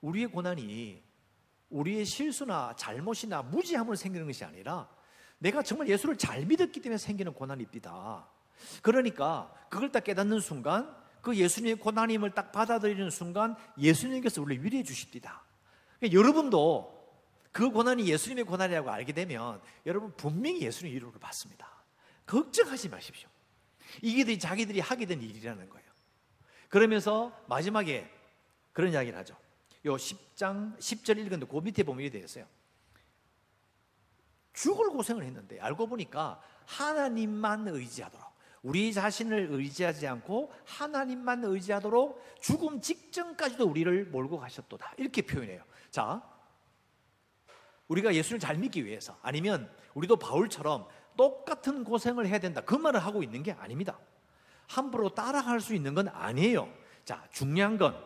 우리의 0.00 0.26
고난이 0.28 1.02
우리의 1.70 2.04
실수나 2.04 2.74
잘못이나 2.76 3.42
무지함으로 3.42 3.96
생기는 3.96 4.26
것이 4.26 4.44
아니라 4.44 4.88
내가 5.38 5.62
정말 5.62 5.88
예수를 5.88 6.16
잘 6.16 6.44
믿었기 6.44 6.80
때문에 6.80 6.98
생기는 6.98 7.32
고난입니다. 7.32 8.28
그러니까 8.82 9.52
그걸 9.70 9.90
딱 9.90 10.04
깨닫는 10.04 10.40
순간 10.40 10.94
그 11.22 11.36
예수님의 11.36 11.76
고난임을 11.76 12.32
딱 12.32 12.52
받아들이는 12.52 13.10
순간 13.10 13.56
예수님께서 13.78 14.42
우리를 14.42 14.64
위로해 14.64 14.82
주십니다. 14.82 15.42
그러니까 15.98 16.18
여러분도 16.18 17.00
그 17.52 17.70
고난이 17.70 18.06
예수님의 18.08 18.44
고난이라고 18.44 18.90
알게 18.90 19.12
되면 19.12 19.60
여러분 19.86 20.14
분명히 20.16 20.62
예수님의 20.62 20.96
위로를 20.96 21.18
받습니다. 21.20 21.68
걱정하지 22.26 22.88
마십시오. 22.88 23.28
이게 24.02 24.38
자기들이 24.38 24.80
하게 24.80 25.06
된 25.06 25.20
일이라는 25.20 25.68
거예요. 25.68 25.79
그러면서 26.70 27.36
마지막에 27.46 28.08
그런 28.72 28.92
이야기를 28.92 29.18
하죠. 29.18 29.36
요 29.84 29.96
10장 29.96 30.78
10절 30.78 31.18
읽었는데 31.18 31.46
그 31.46 31.58
밑에 31.58 31.82
보면 31.82 32.02
이렇게 32.02 32.18
되어 32.18 32.24
있어요. 32.24 32.46
죽을 34.52 34.88
고생을 34.90 35.24
했는데 35.24 35.60
알고 35.60 35.86
보니까 35.86 36.40
하나님만 36.66 37.68
의지하도록 37.68 38.30
우리 38.62 38.92
자신을 38.92 39.48
의지하지 39.50 40.06
않고 40.06 40.52
하나님만 40.64 41.44
의지하도록 41.44 42.22
죽음 42.40 42.80
직전까지도 42.80 43.66
우리를 43.66 44.06
몰고 44.06 44.38
가셨도다. 44.38 44.94
이렇게 44.98 45.22
표현해요. 45.22 45.64
자, 45.90 46.22
우리가 47.88 48.14
예수를 48.14 48.38
잘 48.38 48.56
믿기 48.58 48.84
위해서 48.84 49.18
아니면 49.22 49.74
우리도 49.94 50.16
바울처럼 50.16 50.86
똑같은 51.16 51.82
고생을 51.82 52.26
해야 52.26 52.38
된다. 52.38 52.60
그 52.60 52.74
말을 52.74 53.00
하고 53.00 53.22
있는 53.22 53.42
게 53.42 53.52
아닙니다. 53.52 53.98
함부로 54.70 55.08
따라갈 55.12 55.60
수 55.60 55.74
있는 55.74 55.94
건 55.94 56.06
아니에요. 56.08 56.72
자, 57.04 57.26
중요한 57.32 57.76
건 57.76 58.00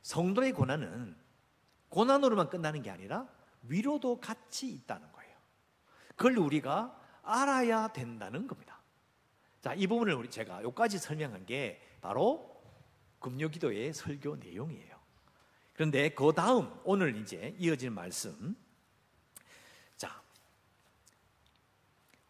성도의 0.00 0.52
고난은 0.52 1.14
고난으로만 1.90 2.48
끝나는 2.48 2.80
게 2.80 2.90
아니라 2.90 3.28
위로도 3.64 4.18
같이 4.18 4.68
있다는 4.68 5.12
거예요. 5.12 5.36
그걸 6.16 6.38
우리가 6.38 6.98
알아야 7.22 7.88
된다는 7.88 8.46
겁니다. 8.46 8.80
자, 9.60 9.74
이 9.74 9.86
부분을 9.86 10.14
우리 10.14 10.30
제가 10.30 10.62
여기까지 10.62 10.98
설명한 10.98 11.44
게 11.44 11.82
바로 12.00 12.62
금요기도의 13.18 13.92
설교 13.92 14.36
내용이에요. 14.36 14.98
그런데 15.74 16.08
그 16.14 16.32
다음 16.34 16.80
오늘 16.84 17.14
이제 17.16 17.54
이어질 17.58 17.90
말씀. 17.90 18.56
자, 19.98 20.22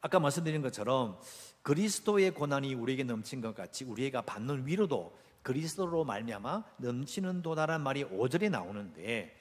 아까 0.00 0.18
말씀드린 0.18 0.60
것처럼 0.60 1.20
그리스도의 1.62 2.32
고난이 2.32 2.74
우리에게 2.74 3.04
넘친 3.04 3.40
것 3.40 3.54
같이 3.54 3.84
우리가 3.84 4.22
받는 4.22 4.66
위로도 4.66 5.18
그리스도로 5.42 6.04
말미암아 6.04 6.64
넘치는 6.78 7.42
도다란 7.42 7.82
말이 7.82 8.04
5절에 8.04 8.50
나오는데 8.50 9.36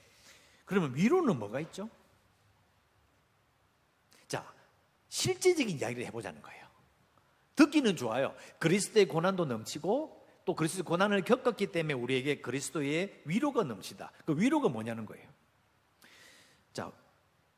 그러면 0.66 0.96
위로는 0.96 1.40
뭐가 1.40 1.60
있죠? 1.62 1.90
자, 4.28 4.46
실제적인 5.08 5.80
이야기를 5.80 6.06
해보자는 6.06 6.42
거예요. 6.42 6.68
듣기는 7.56 7.96
좋아요. 7.96 8.36
그리스도의 8.60 9.08
고난도 9.08 9.46
넘치고 9.46 10.20
또 10.46 10.56
그리스도의 10.56 10.84
고난을 10.84 11.24
겪었기 11.24 11.68
때문에 11.68 11.94
우리에게 11.94 12.42
그리스도의 12.42 13.22
위로가 13.26 13.64
넘치다. 13.64 14.12
그 14.26 14.40
위로가 14.40 14.70
뭐냐는 14.70 15.06
거예요. 15.06 15.28
자, 16.72 16.92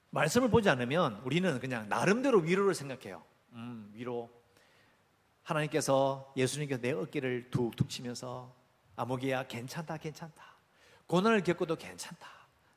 말씀을 0.10 0.50
보지 0.50 0.70
않으면 0.70 1.22
우리는 1.24 1.60
그냥 1.60 1.88
나름대로 1.90 2.40
위로를 2.40 2.74
생각해요. 2.74 3.24
음, 3.54 3.92
위로. 3.94 4.30
하나님께서 5.52 6.34
예수님께서 6.36 6.82
내 6.82 6.92
어깨를 6.92 7.50
툭툭 7.52 7.90
치면서 7.90 8.54
아무개야 8.96 9.48
괜찮다, 9.48 9.98
괜찮다. 9.98 10.44
고난을 11.08 11.44
겪어도 11.44 11.76
괜찮다. 11.76 12.28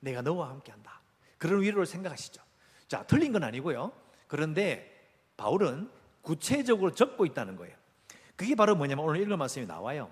내가 0.00 0.22
너와 0.22 0.50
함께한다. 0.50 1.00
그런 1.38 1.62
위로를 1.62 1.86
생각하시죠. 1.86 2.42
자, 2.88 3.04
틀린 3.06 3.32
건 3.32 3.44
아니고요. 3.44 3.92
그런데 4.26 4.90
바울은 5.36 5.90
구체적으로 6.22 6.92
적고 6.92 7.26
있다는 7.26 7.56
거예요. 7.56 7.76
그게 8.36 8.54
바로 8.54 8.74
뭐냐면 8.74 9.04
오늘 9.04 9.20
읽은 9.20 9.38
말씀이 9.38 9.66
나와요. 9.66 10.10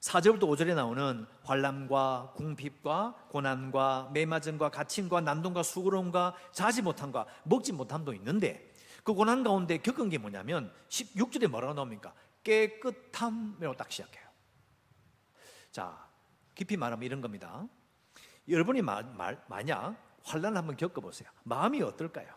4절부터 0.00 0.42
5절에 0.42 0.74
나오는 0.74 1.26
환란과 1.44 2.32
궁핍과 2.34 3.26
고난과 3.28 4.10
매맞음과 4.12 4.70
갇힘과 4.70 5.20
난동과 5.20 5.62
수고로움과 5.62 6.34
자지 6.50 6.82
못함과 6.82 7.26
먹지 7.44 7.72
못함도 7.72 8.12
있는데 8.14 8.71
그 9.02 9.14
고난 9.14 9.42
가운데 9.42 9.78
겪은 9.78 10.08
게 10.08 10.18
뭐냐면 10.18 10.72
16절에 10.88 11.48
뭐라고 11.48 11.74
나옵니까? 11.74 12.14
깨끗함이라고 12.44 13.76
딱 13.76 13.90
시작해요. 13.90 14.28
자, 15.70 16.08
깊이 16.54 16.76
말하면 16.76 17.04
이런 17.04 17.20
겁니다. 17.20 17.66
여러분이 18.48 18.82
마, 18.82 19.02
말, 19.02 19.42
만약 19.48 19.96
환란을 20.24 20.56
한번 20.56 20.76
겪어보세요. 20.76 21.30
마음이 21.44 21.82
어떨까요? 21.82 22.32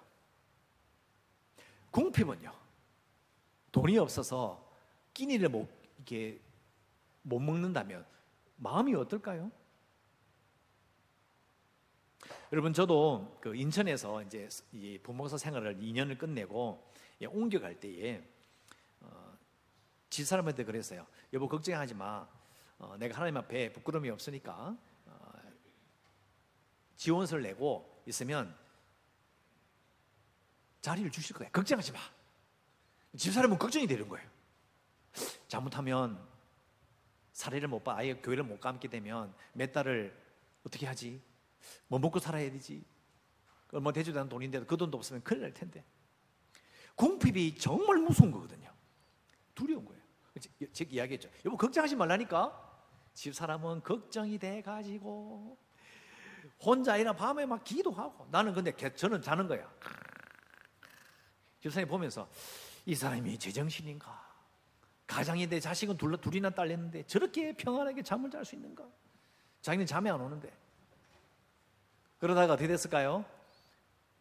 궁핍은요. 1.91 2.51
돈이 3.71 3.97
없어서 3.97 4.71
끼니를 5.13 5.49
못, 5.49 5.69
이게 5.99 6.39
못 7.21 7.39
먹는다면 7.39 8.05
마음이 8.57 8.95
어떨까요? 8.95 9.51
여러분 12.51 12.73
저도 12.73 13.39
그 13.41 13.55
인천에서 13.55 14.21
이제 14.23 14.47
이 14.71 14.99
부목사 15.01 15.37
생활을 15.37 15.77
2년을 15.79 16.17
끝내고 16.17 16.91
옮겨갈 17.27 17.79
때에 17.79 18.23
어, 19.01 19.37
집사람한테 20.11 20.63
그랬어요. 20.63 21.07
여보 21.33 21.47
걱정하지 21.47 21.95
마. 21.95 22.27
어, 22.77 22.95
내가 22.97 23.15
하나님 23.15 23.37
앞에 23.37 23.73
부끄러움이 23.73 24.09
없으니까 24.11 24.77
어, 25.05 25.31
지원서를 26.97 27.43
내고 27.43 28.03
있으면 28.05 28.55
자리를 30.81 31.09
주실 31.09 31.35
거야. 31.35 31.49
걱정하지 31.49 31.93
마. 31.93 31.99
집사람은 33.17 33.57
걱정이 33.57 33.87
되는 33.87 34.07
거예요. 34.07 34.29
잘못하면 35.47 36.23
사례를 37.31 37.67
못 37.67 37.83
봐, 37.83 37.95
아예 37.97 38.13
교회를 38.13 38.43
못 38.43 38.59
감게 38.59 38.87
되면 38.87 39.33
몇 39.53 39.71
달을 39.71 40.15
어떻게 40.63 40.85
하지? 40.85 41.21
뭐 41.87 41.99
먹고 41.99 42.19
살아야 42.19 42.49
되지? 42.51 42.85
얼마 43.71 43.91
되지도 43.91 44.19
않은 44.19 44.29
돈인데도 44.29 44.65
그 44.65 44.77
돈도 44.77 44.97
없으면 44.97 45.23
큰일 45.23 45.41
날 45.41 45.53
텐데. 45.53 45.83
궁핍이 46.95 47.57
정말 47.57 47.97
무서운 47.97 48.31
거거든요. 48.31 48.71
두려운 49.53 49.85
거예요. 49.85 50.01
제가 50.71 50.91
이야기했죠. 50.91 51.29
여보, 51.45 51.57
걱정하지 51.57 51.95
말라니까. 51.95 52.61
집 53.13 53.33
사람은 53.33 53.81
걱정이 53.83 54.37
돼 54.37 54.61
가지고 54.61 55.57
혼자 56.59 56.97
일어 56.97 57.13
밤에 57.13 57.45
막 57.45 57.63
기도하고 57.63 58.27
나는 58.29 58.53
근데 58.53 58.71
저는 58.95 59.21
자는 59.21 59.47
거야. 59.47 59.73
집사님 61.61 61.87
보면서 61.87 62.29
이 62.85 62.93
사람이 62.93 63.37
제정신인가? 63.39 64.25
가장인데 65.07 65.59
자식은 65.59 65.97
둘, 65.97 66.17
둘이나 66.17 66.49
딸렸는데 66.49 67.07
저렇게 67.07 67.55
평안하게 67.55 68.03
잠을 68.03 68.29
잘 68.29 68.43
수 68.43 68.55
있는가? 68.55 68.85
자기는 69.61 69.85
잠이 69.85 70.09
안 70.09 70.19
오는데. 70.19 70.51
그러다가 72.25 72.53
어떻게 72.53 72.67
됐을까요? 72.67 73.23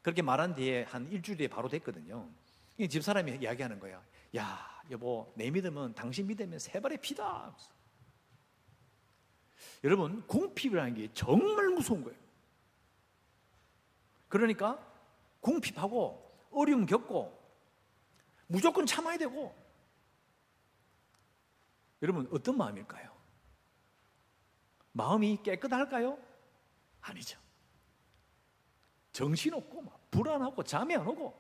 그렇게 0.03 0.21
말한 0.21 0.55
뒤에 0.55 0.83
한 0.83 1.11
일주일 1.11 1.39
뒤에 1.39 1.49
바로 1.49 1.71
됐거든요. 1.71 2.29
집사람이 2.77 3.39
이야기하는 3.41 3.81
거야. 3.81 4.05
야, 4.37 4.83
여보, 4.91 5.33
내 5.35 5.51
믿음은 5.51 5.95
당신 5.95 6.27
믿으면 6.27 6.59
세 6.59 6.79
발의 6.81 6.99
피다. 7.01 7.57
여러분, 9.85 10.23
궁핍이라는 10.27 10.95
게 10.97 11.09
정말 11.15 11.71
무서운 11.71 12.05
거예요. 12.05 12.19
그러니까 14.29 14.79
궁핍하고 15.41 16.51
어려움 16.51 16.85
겪고 16.85 17.43
무조건 18.49 18.85
참아야 18.85 19.17
되고 19.17 19.57
여러분 22.03 22.29
어떤 22.31 22.59
마음일까요? 22.59 23.11
마음이 24.93 25.39
깨끗할까요? 25.43 26.19
아니죠. 27.01 27.44
정신없고 29.15 29.81
막 29.83 30.11
불안하고 30.11 30.63
잠이 30.65 30.95
안 30.95 31.07
오고 31.07 31.33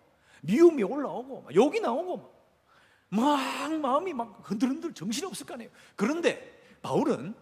미움이 0.42 0.82
올라오고 0.84 1.42
막 1.42 1.54
욕이 1.54 1.80
나오고 1.80 2.16
막, 2.16 2.32
막 3.08 3.80
마음이 3.80 4.14
막 4.14 4.40
흔들흔들 4.42 4.94
정신이 4.94 5.26
없을 5.26 5.44
거 5.44 5.54
아니에요. 5.54 5.70
그런데 5.96 6.78
바울은 6.80 7.34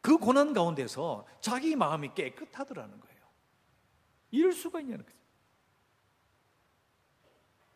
그 0.00 0.16
고난 0.16 0.52
가운데서 0.52 1.26
자기 1.40 1.76
마음이 1.76 2.14
깨끗하더라는 2.14 3.00
거예요. 3.00 3.20
이럴 4.30 4.52
수가 4.52 4.80
있냐는 4.80 5.04
거죠. 5.04 5.18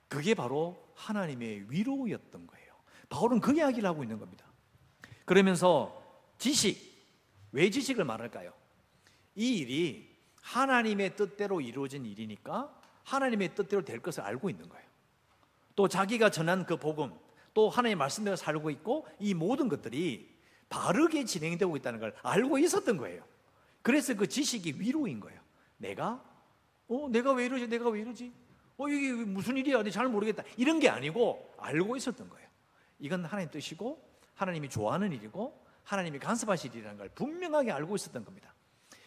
그게 0.09 0.35
바로 0.35 0.93
하나님의 0.95 1.71
위로였던 1.71 2.47
거예요. 2.47 2.75
바울은 3.09 3.41
그 3.41 3.57
이야기를 3.57 3.89
하고 3.89 4.05
있는 4.05 4.19
겁니다. 4.19 4.47
그러면서 5.25 6.01
지식, 6.39 6.79
왜 7.51 7.71
지식을 7.71 8.05
말할까요? 8.05 8.53
이 9.35 9.59
일이 9.59 10.16
하나님의 10.47 11.17
뜻대로 11.17 11.61
이루어진 11.61 12.07
일이니까 12.07 12.73
하나님의 13.03 13.55
뜻대로 13.55 13.85
될 13.85 14.01
것을 14.01 14.23
알고 14.23 14.49
있는 14.49 14.69
거예요. 14.69 14.87
또 15.75 15.89
자기가 15.89 16.31
전한 16.31 16.65
그 16.65 16.77
복음, 16.77 17.13
또 17.53 17.69
하나님의 17.69 17.97
말씀대로 17.97 18.37
살고 18.37 18.71
있고 18.71 19.07
이 19.19 19.35
모든 19.35 19.69
것들이 19.69 20.35
바르게 20.69 21.25
진행되고 21.25 21.77
있다는 21.77 22.01
걸 22.01 22.15
알고 22.23 22.59
있었던 22.59 22.97
거예요. 22.97 23.25
그래서 23.83 24.15
그 24.15 24.29
지식이 24.29 24.77
위로인 24.79 25.21
거예요. 25.21 25.41
내가 25.79 26.23
어, 26.89 27.09
내가 27.11 27.33
왜 27.33 27.47
이러지? 27.47 27.67
내가 27.69 27.89
왜 27.89 28.01
이러지? 28.01 28.33
어, 28.79 28.89
이게 28.89 29.13
무슨 29.13 29.57
일이야? 29.57 29.83
잘 29.91 30.09
모르겠다. 30.09 30.45
이런 30.57 30.79
게 30.79 30.89
아니고 30.89 31.55
알고 31.59 31.97
있었던 31.97 32.29
거예요. 32.29 32.49
이건 33.01 33.25
하나님 33.25 33.51
뜻이고 33.51 34.01
하나님이 34.35 34.69
좋아하는 34.69 35.13
일이고 35.13 35.67
하나님이 35.83 36.19
간섭하실 36.21 36.73
일이라는 36.75 36.99
걸 36.99 37.09
분명하게 37.11 37.73
알고 37.73 37.97
있었던 37.97 38.25
겁니다. 38.25 38.56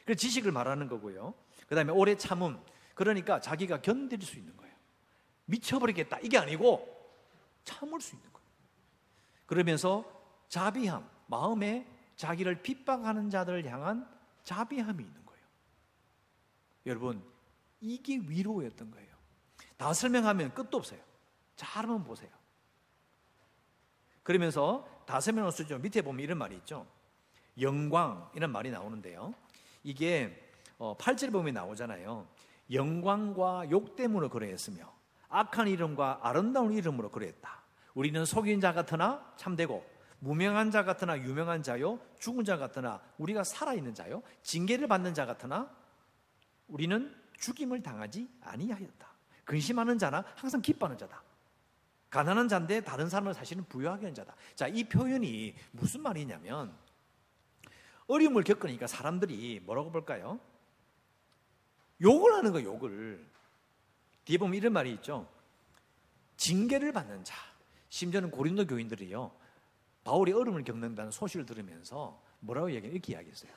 그 0.10 0.16
지식을 0.16 0.52
말하는 0.52 0.88
거고요. 0.88 1.36
그 1.68 1.76
다음에 1.76 1.94
오래 1.94 2.18
참음. 2.18 2.60
그러니까 2.96 3.40
자기가 3.40 3.84
견딜 3.84 4.20
수 4.24 4.40
있는 4.40 4.58
거예요. 4.58 4.74
미쳐버리겠다. 5.46 6.18
이게 6.24 6.40
아니고 6.40 6.84
참을 7.64 8.02
수 8.02 8.16
있는 8.16 8.34
거예요. 8.34 8.50
그러면서 9.46 10.04
자비함, 10.48 11.08
마음에 11.28 11.86
자기를 12.16 12.64
핍박하는 12.64 13.30
자들을 13.30 13.72
향한 13.72 14.10
자비함이 14.44 15.04
있는 15.04 15.26
거예요. 15.28 15.44
여러분, 16.88 17.24
이게 17.80 18.18
위로였던 18.18 18.90
거예요. 18.90 19.16
다 19.78 19.94
설명하면 19.94 20.56
끝도 20.56 20.78
없어요. 20.78 21.00
잘 21.56 21.84
한번 21.84 22.04
보세요. 22.04 22.32
그러면서 24.24 24.88
다 25.06 25.20
설명할 25.20 25.52
수 25.52 25.62
있죠. 25.62 25.78
밑에 25.78 26.02
보면 26.02 26.24
이런 26.24 26.40
말이 26.40 26.56
있죠. 26.56 26.88
영광 27.62 28.32
이런 28.34 28.52
말이 28.52 28.72
나오는데요. 28.72 29.36
이게 29.84 30.52
8절 30.78 31.30
어, 31.30 31.32
보면 31.32 31.54
나오잖아요. 31.54 32.28
영광과 32.72 33.70
욕 33.72 33.96
때문에 33.96 34.30
그러했으며 34.30 34.94
악한 35.30 35.68
이름과 35.68 36.20
아름다운 36.24 36.74
이름으로 36.74 37.10
그러했다. 37.10 37.64
우리는 37.94 38.24
속인 38.26 38.62
자 38.62 38.74
같으나 38.74 39.34
참되고 39.38 39.86
무명한 40.20 40.70
자 40.72 40.84
같으나 40.84 41.18
유명한 41.18 41.64
자요 41.64 42.00
죽은 42.20 42.44
자 42.44 42.58
같으나 42.58 43.02
우리가 43.18 43.44
살아 43.44 43.74
있는 43.74 43.94
자요 43.94 44.22
징계를 44.44 44.88
받는 44.88 45.14
자 45.14 45.26
같으나 45.26 45.70
우리는 46.68 47.16
죽임을 47.40 47.82
당하지 47.82 48.30
아니하였다. 48.42 49.08
근심하는 49.46 49.98
자나 49.98 50.24
항상 50.36 50.62
기뻐하는 50.62 50.98
자다. 50.98 51.24
가난한 52.10 52.48
자인데 52.48 52.82
다른 52.82 53.08
사람을 53.10 53.34
사실은 53.34 53.64
부유하게 53.66 54.02
하는 54.02 54.14
자다. 54.16 54.36
자, 54.56 54.68
이 54.68 54.84
표현이 54.84 55.56
무슨 55.72 56.02
말이냐면 56.02 56.76
어려움을 58.10 58.44
겪으니까 58.44 58.88
사람들이 58.88 59.62
뭐라고 59.64 59.92
볼까요? 59.92 60.40
욕을 62.02 62.34
하는 62.34 62.52
거 62.52 62.62
욕을. 62.62 63.26
뒤에 64.26 64.38
보면 64.38 64.56
이런 64.56 64.74
말이 64.74 64.92
있죠. 64.94 65.30
징계를 66.36 66.92
받는 66.92 67.24
자. 67.24 67.38
심지어는 67.90 68.32
고린도 68.32 68.66
교인들이요. 68.66 69.32
바울이 70.04 70.32
어려움을 70.32 70.64
겪는다는 70.64 71.12
소식을 71.12 71.46
들으면서 71.46 72.20
뭐라고 72.40 72.72
얘기해 72.72 72.94
이렇게 72.94 73.14
이야기했어요. 73.14 73.52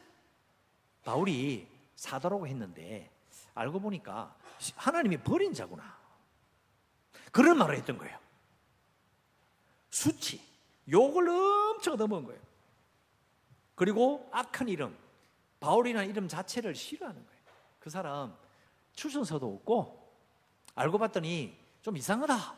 바울이 1.03 1.67
사도라고 1.97 2.47
했는데 2.47 3.11
알고 3.55 3.81
보니까 3.81 4.37
하나님이 4.77 5.19
버린 5.19 5.55
자구나. 5.55 5.99
그런 7.31 7.57
말을 7.57 7.77
했던 7.77 7.97
거예요. 7.97 8.19
수치, 9.89 10.43
욕을 10.91 11.29
엄청 11.29 11.95
얻어먹은 11.95 12.27
거예요. 12.27 12.52
그리고 13.75 14.29
악한 14.33 14.69
이름, 14.69 14.97
바울이라는 15.61 16.09
이름 16.09 16.29
자체를 16.29 16.75
싫어하는 16.75 17.25
거예요. 17.25 17.43
그 17.79 17.91
사람 17.91 18.37
출신서도 18.95 19.55
없고 19.55 20.03
알고 20.75 20.99
봤더니 20.99 21.59
좀 21.83 21.97
이상하다. 21.97 22.57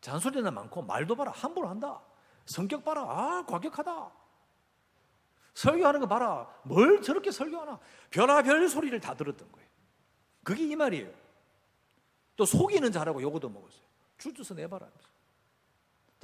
잔소리나 0.00 0.50
많고 0.50 0.82
말도 0.82 1.16
봐라 1.16 1.32
함부로 1.32 1.68
한다. 1.68 2.02
성격 2.44 2.84
봐라 2.84 3.02
아 3.02 3.44
과격하다. 3.46 4.12
설교하는 5.54 6.00
거 6.00 6.06
봐라 6.06 6.46
뭘 6.64 7.00
저렇게 7.02 7.30
설교하나 7.30 7.80
별아별 8.10 8.68
소리를 8.68 8.98
다 9.00 9.14
들었던 9.14 9.50
거예요. 9.50 9.68
그게 10.44 10.64
이 10.66 10.76
말이에요. 10.76 11.12
또 12.36 12.44
속이는 12.44 12.92
자라고 12.92 13.20
요거도 13.22 13.48
먹었어요. 13.48 13.82
줄주서 14.18 14.54
내봐라. 14.54 14.86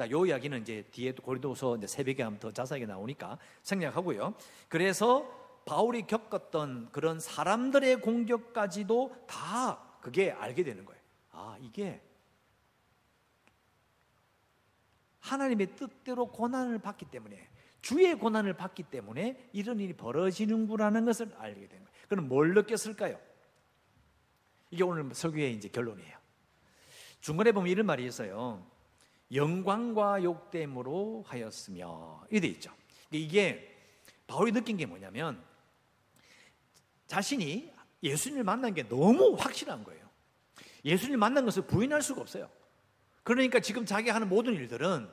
자, 0.02 0.10
요 0.10 0.26
이야기는 0.26 0.62
이제 0.62 0.82
뒤에 0.90 1.12
고린도서 1.12 1.76
이제 1.76 1.86
새벽에 1.86 2.24
하면 2.24 2.40
더 2.40 2.50
자세하게 2.50 2.86
나오니까 2.86 3.38
생략하고요. 3.62 4.34
그래서 4.68 5.30
바울이 5.64 6.08
겪었던 6.08 6.88
그런 6.90 7.20
사람들의 7.20 8.00
공격까지도 8.00 9.26
다 9.28 9.80
그게 10.00 10.32
알게 10.32 10.64
되는 10.64 10.84
거예요. 10.84 11.00
아, 11.30 11.56
이게 11.60 12.02
하나님의 15.20 15.76
뜻대로 15.76 16.32
고난을 16.32 16.80
받기 16.80 17.04
때문에 17.04 17.48
주의 17.80 18.12
고난을 18.12 18.54
받기 18.54 18.82
때문에 18.82 19.50
이런 19.52 19.78
일이 19.78 19.92
벌어지는구라는 19.92 21.04
것을 21.04 21.32
알게 21.38 21.68
된 21.68 21.78
거예요. 21.78 21.92
그럼 22.08 22.26
뭘 22.26 22.54
느꼈을까요? 22.54 23.20
이게 24.72 24.82
오늘 24.82 25.14
설교의 25.14 25.54
이제 25.54 25.68
결론이에요. 25.68 26.18
중간에 27.20 27.52
보면 27.52 27.70
이런 27.70 27.86
말이 27.86 28.04
있어요. 28.04 28.66
영광과 29.32 30.22
욕됨으로 30.22 31.24
하였으며 31.26 32.26
이돼 32.30 32.48
있죠. 32.48 32.72
이게 33.10 33.68
바울이 34.26 34.52
느낀 34.52 34.76
게 34.76 34.86
뭐냐면 34.86 35.42
자신이 37.06 37.72
예수님을 38.02 38.44
만난 38.44 38.74
게 38.74 38.88
너무 38.88 39.36
확실한 39.38 39.84
거예요. 39.84 40.08
예수님을 40.84 41.18
만난 41.18 41.44
것을 41.44 41.66
부인할 41.66 42.02
수가 42.02 42.20
없어요. 42.20 42.50
그러니까 43.22 43.60
지금 43.60 43.86
자기 43.86 44.10
하는 44.10 44.28
모든 44.28 44.54
일들은 44.54 45.08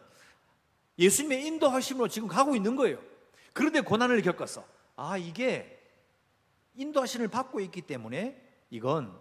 예수님의 0.97 1.45
인도하심으로 1.45 2.07
지금 2.07 2.27
가고 2.27 2.55
있는 2.55 2.75
거예요. 2.75 3.01
그런데 3.53 3.81
고난을 3.81 4.21
겪었어. 4.21 4.65
아, 4.95 5.17
이게 5.17 5.79
인도하심을 6.75 7.27
받고 7.27 7.59
있기 7.61 7.81
때문에 7.81 8.41
이건 8.69 9.17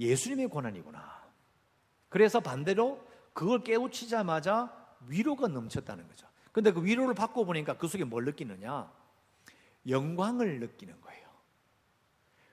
예수님의 0.00 0.48
고난이구나. 0.48 1.22
그래서 2.08 2.40
반대로 2.40 3.11
그걸 3.32 3.62
깨우치자마자 3.64 4.72
위로가 5.06 5.48
넘쳤다는 5.48 6.06
거죠. 6.08 6.26
근데 6.52 6.70
그 6.70 6.84
위로를 6.84 7.14
받고 7.14 7.44
보니까 7.46 7.78
그 7.78 7.88
속에 7.88 8.04
뭘 8.04 8.24
느끼느냐? 8.24 8.92
영광을 9.88 10.60
느끼는 10.60 11.00
거예요. 11.00 11.28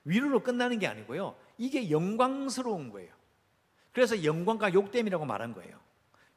위로로 0.04 0.42
끝나는 0.42 0.78
게 0.78 0.86
아니고요. 0.86 1.36
이게 1.58 1.90
영광스러운 1.90 2.90
거예요. 2.90 3.12
그래서 3.92 4.24
영광과 4.24 4.72
욕됨이라고 4.72 5.24
말한 5.24 5.52
거예요. 5.54 5.78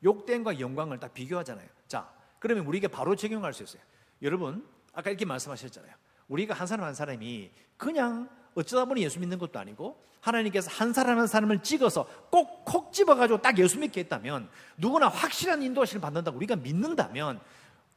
욕됨과 0.04 0.60
영광을 0.60 1.00
딱 1.00 1.14
비교하잖아요. 1.14 1.68
자, 1.88 2.14
그러면 2.40 2.66
우리가 2.66 2.90
바로 2.90 3.16
적용할 3.16 3.54
수 3.54 3.64
있어요. 3.64 3.82
여러분, 4.22 4.68
아까 4.92 5.10
이렇게 5.10 5.26
말씀하셨잖아요. 5.26 5.94
우리가 6.28 6.54
한 6.54 6.68
사람 6.68 6.86
한 6.86 6.94
사람이 6.94 7.52
그냥 7.78 8.30
어쩌다 8.56 8.86
보니 8.86 9.04
예수 9.04 9.20
믿는 9.20 9.38
것도 9.38 9.60
아니고 9.60 10.02
하나님께서 10.22 10.70
한 10.72 10.94
사람 10.94 11.20
한 11.20 11.28
사람을 11.28 11.64
찍어서 11.64 12.06
꼭 12.30 12.64
콕 12.66 12.94
집어가지고 12.94 13.42
딱 13.42 13.58
예수 13.60 13.78
믿게 13.78 14.02
했다면 14.02 14.50
누구나 14.78 15.08
확실한 15.10 15.62
인도하심을 15.64 16.02
받는다고 16.02 16.38
우리가 16.38 16.56
믿는다면 16.56 17.42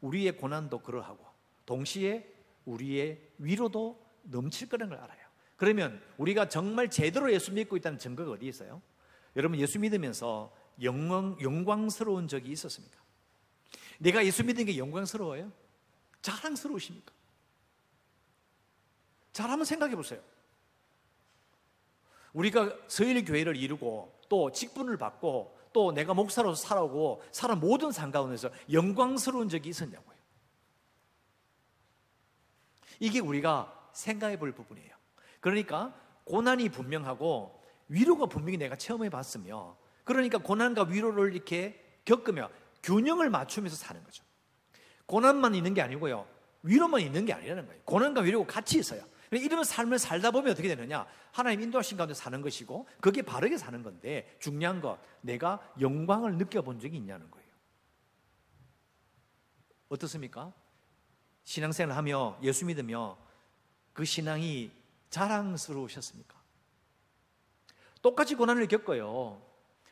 우리의 0.01 0.37
고난도 0.37 0.81
그러하고 0.81 1.25
동시에 1.67 2.27
우리의 2.65 3.21
위로도 3.39 4.05
넘칠 4.23 4.69
거라는 4.69 4.95
걸 4.97 5.05
알아요. 5.05 5.27
그러면 5.57 6.03
우리가 6.19 6.49
정말 6.49 6.91
제대로 6.91 7.33
예수 7.33 7.53
믿고 7.53 7.77
있다는 7.77 7.99
증거가 7.99 8.33
어디 8.33 8.47
있어요? 8.47 8.83
여러분 9.37 9.59
예수 9.59 9.79
믿으면서 9.79 10.53
영광, 10.83 11.37
영광스러운 11.41 12.29
적이 12.29 12.53
있었습니까? 12.53 12.97
내가 13.99 14.25
예수 14.27 14.45
믿는 14.45 14.67
게 14.67 14.77
영광스러워요? 14.77 15.51
자랑스러우십니까? 16.23 17.13
잘 19.33 19.49
한번 19.49 19.65
생각해 19.65 19.95
보세요. 19.95 20.21
우리가 22.37 22.71
서일 22.87 23.25
교회를 23.25 23.57
이루고 23.57 24.13
또 24.29 24.53
직분을 24.53 24.99
받고 24.99 25.57
또 25.73 25.93
내가 25.93 26.13
목사로서 26.13 26.63
살아오고 26.63 27.23
살아 27.33 27.55
모든 27.55 27.93
상 27.93 28.11
가운데서 28.11 28.51
영광스러운 28.71 29.49
적이 29.49 29.71
있었냐고요. 29.71 30.17
이게 33.01 33.21
우리가 33.21 33.91
생각해 33.93 34.39
볼 34.39 34.53
부분이에요. 34.53 34.95
그러니까 35.41 35.95
고난이 36.25 36.69
분명하고 36.69 37.63
위로가 37.89 38.27
분명히 38.27 38.59
내가 38.59 38.77
체험해 38.77 39.09
봤으며 39.09 39.77
그러니까 40.05 40.39
고난과 40.39 40.85
위로를 40.85 41.35
이렇게 41.35 41.83
겪으며 42.05 42.51
균형을 42.83 43.31
맞추면서 43.31 43.77
사는 43.77 44.03
거죠. 44.05 44.25
고난만 45.07 45.55
있는 45.55 45.73
게 45.73 45.81
아니고요. 45.81 46.27
위로만 46.63 47.01
있는 47.01 47.25
게 47.25 47.33
아니라는 47.33 47.67
거예요. 47.67 47.81
고난과 47.85 48.23
위로가 48.23 48.53
같이 48.53 48.79
있어요. 48.79 49.03
이러면 49.33 49.65
삶을 49.65 49.99
살다 49.99 50.31
보면 50.31 50.53
어떻게 50.53 50.69
되느냐? 50.69 51.07
하나님 51.33 51.61
인도하신 51.63 51.97
가운데 51.97 52.15
사는 52.15 52.41
것이고 52.41 52.87
그게 53.01 53.23
바르게 53.23 53.59
사는 53.59 53.83
건데 53.83 54.37
중요한 54.41 54.81
것 54.81 54.99
내가 55.21 55.61
영광을 55.81 56.37
느껴본 56.37 56.81
적이 56.81 56.97
있냐는 56.97 57.31
거예요. 57.31 57.47
어떻습니까? 59.89 60.53
신앙생활 61.45 61.97
하며 61.97 62.39
예수 62.43 62.65
믿으며 62.67 63.17
그 63.93 64.05
신앙이 64.05 64.71
자랑스러우셨습니까? 65.11 66.37
똑같이 68.03 68.35
고난을 68.35 68.69
겪어요. 68.69 69.43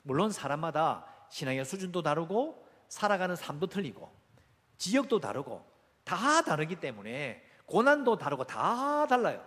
물론 0.02 0.30
사람마다 0.30 1.06
신앙의 1.30 1.64
수준도 1.64 2.02
다르고 2.02 2.64
살아가는 2.88 3.34
삶도 3.34 3.68
틀리고 3.68 4.14
지역도 4.78 5.20
다르고 5.20 5.64
다 6.04 6.42
다르기 6.42 6.76
때문에 6.76 7.42
고난도 7.66 8.18
다르고 8.18 8.44
다 8.44 9.06
달라요. 9.06 9.44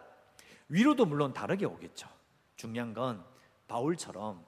위로도 0.69 1.05
물론 1.05 1.33
다르게 1.33 1.65
오겠죠. 1.65 2.07
중요한 2.55 2.93
건 2.93 3.23
바울처럼 3.67 4.45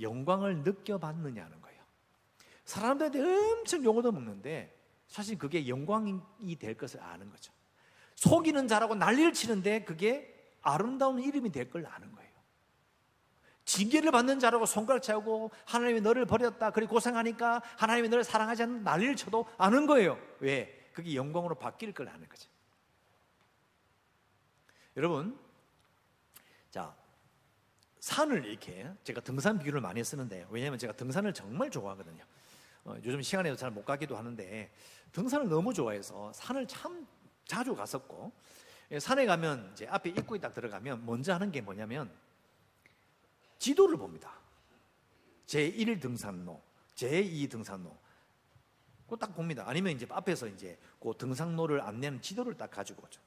영광을 0.00 0.58
느껴봤느냐는 0.58 1.60
거예요. 1.60 1.82
사람들한테 2.64 3.22
엄청 3.22 3.84
용어도 3.84 4.10
먹는데 4.12 4.74
사실 5.06 5.38
그게 5.38 5.68
영광이 5.68 6.56
될 6.58 6.76
것을 6.76 7.00
아는 7.02 7.30
거죠. 7.30 7.52
속이는 8.16 8.68
자라고 8.68 8.94
난리를 8.94 9.32
치는데 9.32 9.84
그게 9.84 10.30
아름다운 10.62 11.20
이름이 11.20 11.50
될 11.52 11.70
걸 11.70 11.86
아는 11.86 12.12
거예요. 12.12 12.24
징계를 13.64 14.10
받는 14.10 14.40
자라고 14.40 14.66
손가락 14.66 15.00
채우고 15.00 15.50
하나님이 15.66 16.00
너를 16.00 16.26
버렸다. 16.26 16.70
그리 16.70 16.86
고생하니까 16.86 17.62
하나님이 17.78 18.08
너를 18.08 18.22
사랑하지 18.24 18.62
않는 18.64 18.82
난리를 18.84 19.16
쳐도 19.16 19.46
아는 19.56 19.86
거예요. 19.86 20.18
왜? 20.40 20.90
그게 20.92 21.14
영광으로 21.14 21.54
바뀔 21.56 21.92
걸 21.92 22.08
아는 22.08 22.28
거죠. 22.28 22.50
여러분, 24.96 25.38
자, 26.70 26.94
산을 28.00 28.44
이렇게 28.44 28.88
제가 29.02 29.20
등산 29.20 29.58
비유를 29.58 29.80
많이 29.80 30.04
쓰는데 30.04 30.46
왜냐하면 30.50 30.78
제가 30.78 30.92
등산을 30.92 31.32
정말 31.32 31.70
좋아하거든요. 31.70 32.22
어, 32.84 32.96
요즘 32.98 33.22
시간에도 33.22 33.56
잘 33.56 33.70
못 33.70 33.84
가기도 33.84 34.16
하는데 34.16 34.72
등산을 35.12 35.48
너무 35.48 35.72
좋아해서 35.72 36.32
산을 36.34 36.68
참 36.68 37.06
자주 37.46 37.74
갔었고 37.74 38.32
예, 38.90 39.00
산에 39.00 39.24
가면 39.24 39.70
이제 39.72 39.86
앞에 39.86 40.10
입구에 40.10 40.38
딱 40.38 40.52
들어가면 40.52 41.06
먼저 41.06 41.32
하는 41.32 41.50
게 41.50 41.60
뭐냐면 41.60 42.12
지도를 43.58 43.96
봅니다. 43.96 44.34
제1 45.46 46.00
등산로, 46.00 46.60
제2 46.94 47.50
등산로. 47.50 47.96
그거 49.04 49.16
딱 49.16 49.34
봅니다. 49.34 49.64
아니면 49.66 49.92
이제 49.92 50.06
앞에서 50.10 50.48
이제 50.48 50.78
그 51.00 51.12
등산로를 51.16 51.80
안내하는 51.80 52.20
지도를 52.20 52.56
딱 52.56 52.70
가지고 52.70 53.04
오죠. 53.04 53.20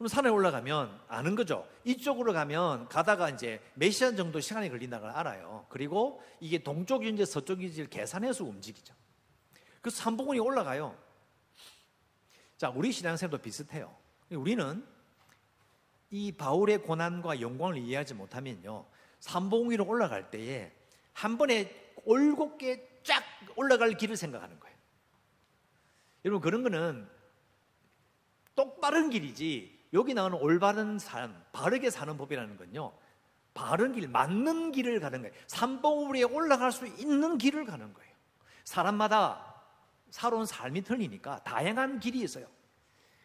그럼 0.00 0.08
산에 0.08 0.30
올라가면 0.30 0.98
아는 1.08 1.34
거죠. 1.36 1.68
이쪽으로 1.84 2.32
가면 2.32 2.88
가다가 2.88 3.28
이제 3.28 3.60
몇 3.74 3.90
시간 3.90 4.16
정도 4.16 4.40
시간이 4.40 4.70
걸린다는 4.70 5.06
걸 5.06 5.14
알아요. 5.14 5.66
그리고 5.68 6.22
이게 6.40 6.56
동쪽인지 6.56 7.26
서쪽인지 7.26 7.90
계산해서 7.90 8.44
움직이죠. 8.44 8.94
그래서 9.82 9.98
삼봉원이 10.02 10.40
올라가요. 10.40 10.96
자, 12.56 12.70
우리 12.70 12.92
신앙생도 12.92 13.36
비슷해요. 13.42 13.94
우리는 14.30 14.86
이 16.08 16.32
바울의 16.32 16.78
고난과 16.78 17.42
영광을 17.42 17.76
이해하지 17.76 18.14
못하면요. 18.14 18.86
삼봉위로 19.18 19.86
올라갈 19.86 20.30
때에 20.30 20.72
한 21.12 21.36
번에 21.36 21.92
올곧게 22.06 23.02
쫙 23.02 23.22
올라갈 23.54 23.92
길을 23.92 24.16
생각하는 24.16 24.58
거예요. 24.60 24.76
여러분 26.24 26.40
그런 26.40 26.62
거는 26.62 27.06
똑바른 28.56 29.10
길이지 29.10 29.79
여기 29.92 30.14
나오는 30.14 30.38
올바른 30.38 30.98
삶, 30.98 31.44
바르게 31.52 31.90
사는 31.90 32.16
법이라는 32.16 32.56
건요. 32.56 32.92
바른 33.54 33.92
길, 33.92 34.08
맞는 34.08 34.72
길을 34.72 35.00
가는 35.00 35.20
거예요. 35.20 35.34
삼봉우리에 35.48 36.24
올라갈 36.24 36.70
수 36.70 36.86
있는 36.86 37.38
길을 37.38 37.64
가는 37.64 37.92
거예요. 37.92 38.10
사람마다 38.64 39.62
살아온 40.10 40.46
삶이 40.46 40.82
틀리니까 40.82 41.42
다양한 41.42 41.98
길이 41.98 42.20
있어요. 42.20 42.46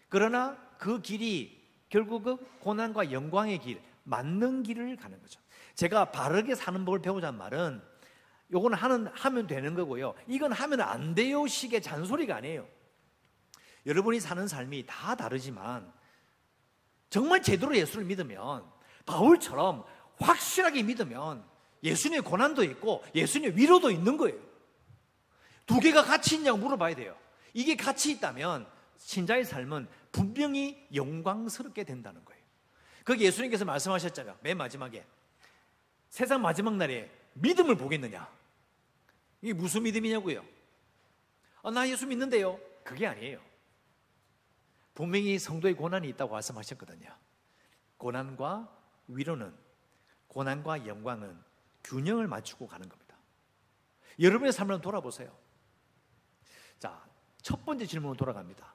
그러나 0.09 0.57
그 0.77 1.01
길이 1.01 1.63
결국은 1.89 2.37
고난과 2.59 3.11
영광의 3.11 3.59
길, 3.59 3.81
맞는 4.03 4.63
길을 4.63 4.95
가는 4.95 5.21
거죠. 5.21 5.39
제가 5.75 6.11
바르게 6.11 6.55
사는 6.55 6.83
법을 6.85 7.01
배우자는 7.01 7.37
말은 7.37 7.81
요거는 8.51 8.77
하는, 8.77 9.07
하면 9.07 9.47
되는 9.47 9.73
거고요. 9.75 10.13
이건 10.27 10.51
하면 10.51 10.81
안 10.81 11.15
돼요 11.15 11.47
식의 11.47 11.81
잔소리가 11.81 12.37
아니에요. 12.37 12.67
여러분이 13.85 14.19
사는 14.19 14.47
삶이 14.47 14.85
다 14.87 15.15
다르지만 15.15 15.91
정말 17.15 17.41
제대로 17.41 17.73
예수를 17.73 18.03
믿으면 18.03 18.69
바울처럼 19.05 19.85
확실하게 20.19 20.83
믿으면 20.83 21.45
예수님의 21.81 22.23
고난도 22.23 22.61
있고 22.65 23.05
예수님의 23.15 23.55
위로도 23.55 23.89
있는 23.89 24.17
거예요. 24.17 24.37
두 25.65 25.79
개가 25.79 26.03
같이 26.03 26.35
있냐고 26.35 26.57
물어봐야 26.57 26.93
돼요. 26.93 27.17
이게 27.53 27.77
같이 27.77 28.11
있다면 28.11 28.67
신자의 28.97 29.45
삶은 29.45 29.87
분명히 30.11 30.85
영광스럽게 30.93 31.85
된다는 31.85 32.25
거예요. 32.25 32.41
거기 33.05 33.23
예수님께서 33.23 33.63
말씀하셨잖아요. 33.63 34.37
맨 34.41 34.57
마지막에 34.57 35.05
세상 36.09 36.41
마지막 36.41 36.75
날에 36.75 37.09
믿음을 37.35 37.77
보겠느냐? 37.77 38.27
이게 39.41 39.53
무슨 39.53 39.83
믿음이냐고요? 39.83 40.43
아, 41.63 41.71
나 41.71 41.87
예수 41.87 42.07
믿는데요. 42.07 42.59
그게 42.83 43.07
아니에요. 43.07 43.39
분명히 44.95 45.37
성도의 45.37 45.75
고난이 45.75 46.07
있다고 46.09 46.31
말씀하셨거든요. 46.31 47.09
고난과 47.97 48.75
위로는 49.07 49.55
고난과 50.27 50.87
영광은 50.87 51.37
균형을 51.83 52.27
맞추고 52.27 52.67
가는 52.67 52.87
겁니다. 52.89 53.15
여러분의 54.19 54.53
삶을 54.53 54.81
돌아보세요. 54.81 55.37
자, 56.79 57.05
첫 57.41 57.63
번째 57.65 57.85
질문으로 57.85 58.17
돌아갑니다. 58.17 58.73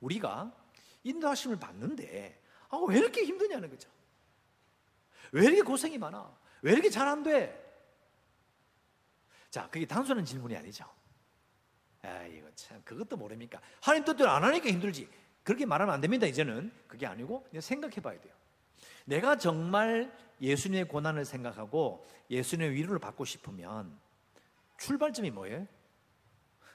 우리가 0.00 0.52
인도하심을 1.04 1.58
받는데 1.58 2.42
아, 2.68 2.76
왜 2.88 2.98
이렇게 2.98 3.24
힘드냐는 3.24 3.70
거죠. 3.70 3.88
왜 5.32 5.44
이렇게 5.46 5.62
고생이 5.62 5.98
많아? 5.98 6.36
왜 6.62 6.72
이렇게 6.72 6.90
잘 6.90 7.06
안 7.08 7.22
돼? 7.22 7.56
자, 9.50 9.68
그게 9.70 9.86
단순한 9.86 10.24
질문이 10.24 10.56
아니죠. 10.56 10.84
아, 12.02 12.22
이거 12.24 12.48
참 12.54 12.82
그것도 12.84 13.16
모릅니까? 13.16 13.60
하나님 13.80 14.04
뜻대로 14.04 14.30
안 14.30 14.42
하니까 14.44 14.68
힘들지. 14.68 15.08
그렇게 15.50 15.66
말하면 15.66 15.92
안 15.92 16.00
됩니다. 16.00 16.28
이제는 16.28 16.72
그게 16.86 17.06
아니고 17.06 17.44
생각해 17.58 17.96
봐야 17.96 18.20
돼요. 18.20 18.32
내가 19.04 19.36
정말 19.36 20.16
예수님의 20.40 20.86
고난을 20.86 21.24
생각하고 21.24 22.06
예수님의 22.30 22.72
위로를 22.72 23.00
받고 23.00 23.24
싶으면 23.24 23.98
출발점이 24.78 25.32
뭐예요? 25.32 25.66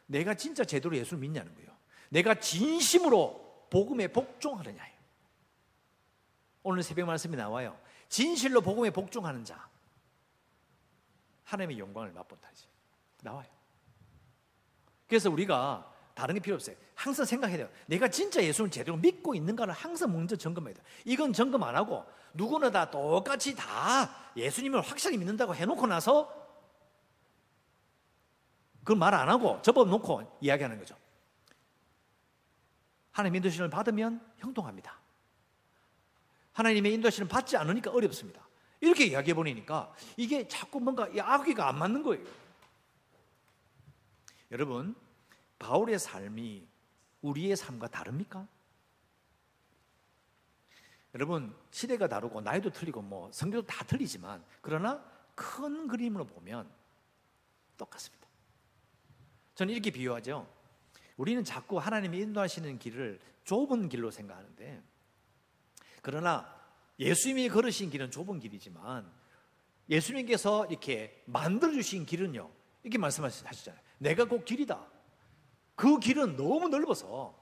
내가 0.07 0.33
진짜 0.33 0.65
제대로 0.65 0.93
예수를 0.97 1.19
믿냐는 1.19 1.55
거예요. 1.55 1.69
내가 2.09 2.37
진심으로 2.37 3.67
복음에 3.69 4.09
복종하느냐예요. 4.09 4.97
오늘 6.63 6.83
새벽 6.83 7.05
말씀이 7.05 7.37
나와요. 7.37 7.79
진실로 8.09 8.59
복음에 8.59 8.89
복종하는 8.89 9.45
자 9.45 9.69
하나님의 11.45 11.79
영광을 11.79 12.11
맛본다지 12.11 12.67
나와요. 13.21 13.47
그래서 15.07 15.29
우리가 15.31 15.94
다른 16.15 16.33
게 16.33 16.39
필요 16.39 16.55
없어요. 16.55 16.75
항상 16.95 17.25
생각해야 17.25 17.57
돼요. 17.57 17.69
내가 17.85 18.07
진짜 18.07 18.41
예수를 18.41 18.71
제대로 18.71 18.95
믿고 18.95 19.35
있는가를 19.35 19.73
항상 19.73 20.13
먼저 20.13 20.35
점검해야 20.35 20.73
돼요. 20.73 20.85
이건 21.03 21.33
점검 21.33 21.61
안 21.63 21.75
하고 21.75 22.05
누구나 22.33 22.71
다 22.71 22.89
똑같이 22.89 23.53
다 23.53 24.31
예수님을 24.35 24.81
확실히 24.81 25.17
믿는다고 25.17 25.53
해놓고 25.53 25.85
나서 25.87 26.33
그걸 28.79 28.97
말안 28.97 29.27
하고 29.27 29.61
접어놓고 29.61 30.37
이야기하는 30.41 30.79
거죠. 30.79 30.95
하나님 33.11 33.35
인도신을 33.35 33.69
받으면 33.69 34.21
형통합니다. 34.37 34.97
하나님의 36.53 36.93
인도신을 36.93 37.27
받지 37.27 37.57
않으니까 37.57 37.91
어렵습니다. 37.91 38.47
이렇게 38.79 39.05
이야기해 39.05 39.33
보니까 39.33 39.93
이게 40.15 40.47
자꾸 40.47 40.79
뭔가 40.79 41.09
악기가 41.19 41.67
안 41.67 41.77
맞는 41.77 42.03
거예요. 42.03 42.25
여러분, 44.51 44.95
바울의 45.65 45.97
삶이 45.97 46.67
우리의 47.23 47.55
삶과 47.55 47.87
다릅니까? 47.87 48.47
여러분, 51.15 51.55
시대가 51.71 52.07
다르고 52.07 52.41
나이도 52.41 52.69
틀리고 52.69 53.01
뭐 53.01 53.31
성격도 53.31 53.65
다 53.65 53.83
틀리지만 53.85 54.43
그러나 54.61 55.03
큰 55.33 55.87
그림으로 55.87 56.25
보면 56.25 56.69
똑같습니다. 57.77 58.27
저는 59.55 59.73
이렇게 59.73 59.89
비유하죠. 59.89 60.47
우리는 61.17 61.43
자꾸 61.43 61.79
하나님이 61.79 62.19
인도하시는 62.19 62.77
길을 62.77 63.19
좁은 63.45 63.89
길로 63.89 64.11
생각하는데 64.11 64.83
그러나 66.03 66.53
예수님이 66.99 67.49
걸으신 67.49 67.89
길은 67.89 68.11
좁은 68.11 68.39
길이지만 68.39 69.11
예수님께서 69.89 70.67
이렇게 70.67 71.23
만들어 71.25 71.71
주신 71.71 72.05
길은요. 72.05 72.51
이렇게 72.83 72.97
말씀하시잖아요. 72.99 73.81
내가 73.97 74.25
곧 74.25 74.45
길이다. 74.45 74.94
그 75.75 75.99
길은 75.99 76.35
너무 76.35 76.69
넓어서 76.69 77.37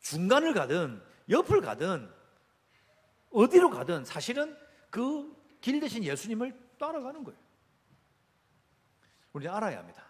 중간을 0.00 0.54
가든 0.54 1.02
옆을 1.28 1.60
가든 1.60 2.10
어디로 3.30 3.70
가든 3.70 4.04
사실은 4.04 4.56
그 4.90 5.42
길 5.62 5.80
대신 5.80 6.04
예수님을 6.04 6.52
따라가는 6.78 7.24
거예요. 7.24 7.40
우리는 9.32 9.54
알아야 9.54 9.78
합니다. 9.78 10.04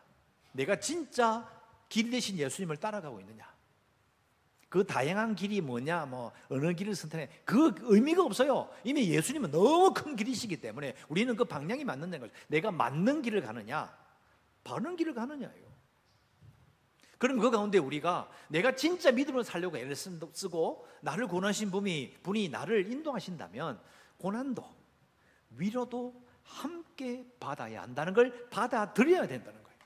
내가 0.51 0.81
진짜 0.81 1.49
길 1.89 2.11
대신 2.11 2.37
예수님을 2.39 2.79
따라가고 2.79 3.21
있느냐. 3.21 3.53
그 4.69 4.85
다양한 4.85 5.35
길이 5.35 5.61
뭐냐, 5.61 6.07
뭐, 6.07 6.33
어느 6.49 6.73
길을 6.73 6.95
선택해. 6.95 7.29
그 7.45 7.75
의미가 7.83 8.25
없어요. 8.25 8.71
이미 8.83 9.11
예수님은 9.11 9.51
너무 9.51 9.93
큰 9.93 10.17
길이시기 10.17 10.63
때문에 10.63 10.97
우리는 11.09 11.37
그 11.37 11.45
방향이 11.45 11.85
맞는다는 11.85 12.27
거죠. 12.27 12.41
내가 12.49 12.71
맞는 12.71 13.21
길을 13.21 13.43
가느냐, 13.43 13.95
바른 14.65 14.97
길을 14.97 15.13
가느냐예요. 15.13 15.72
그럼 17.23 17.39
그 17.39 17.53
가운데 17.53 17.79
우리가 17.79 18.29
내가 18.49 18.75
진짜 18.75 19.13
믿음을 19.13 19.45
살려고 19.45 19.79
애를 19.79 19.95
쓰고 19.95 20.89
나를 21.03 21.29
고난하신 21.29 21.71
분이, 21.71 22.17
분이 22.21 22.49
나를 22.49 22.91
인도하신다면 22.91 23.81
고난도 24.19 24.65
위로도 25.51 26.21
함께 26.43 27.25
받아야 27.39 27.83
한다는 27.83 28.13
걸 28.13 28.49
받아들여야 28.51 29.29
된다는 29.29 29.63
거예요. 29.63 29.79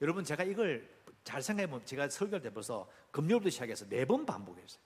여러분 0.00 0.24
제가 0.24 0.42
이걸 0.44 0.90
잘 1.22 1.42
생각해 1.42 1.66
보면 1.66 1.84
제가 1.84 2.08
설교할 2.08 2.40
때 2.40 2.48
벌써 2.48 2.88
금요일부터 3.10 3.50
시작해서 3.50 3.86
네 3.86 4.06
번 4.06 4.24
반복했어요. 4.24 4.80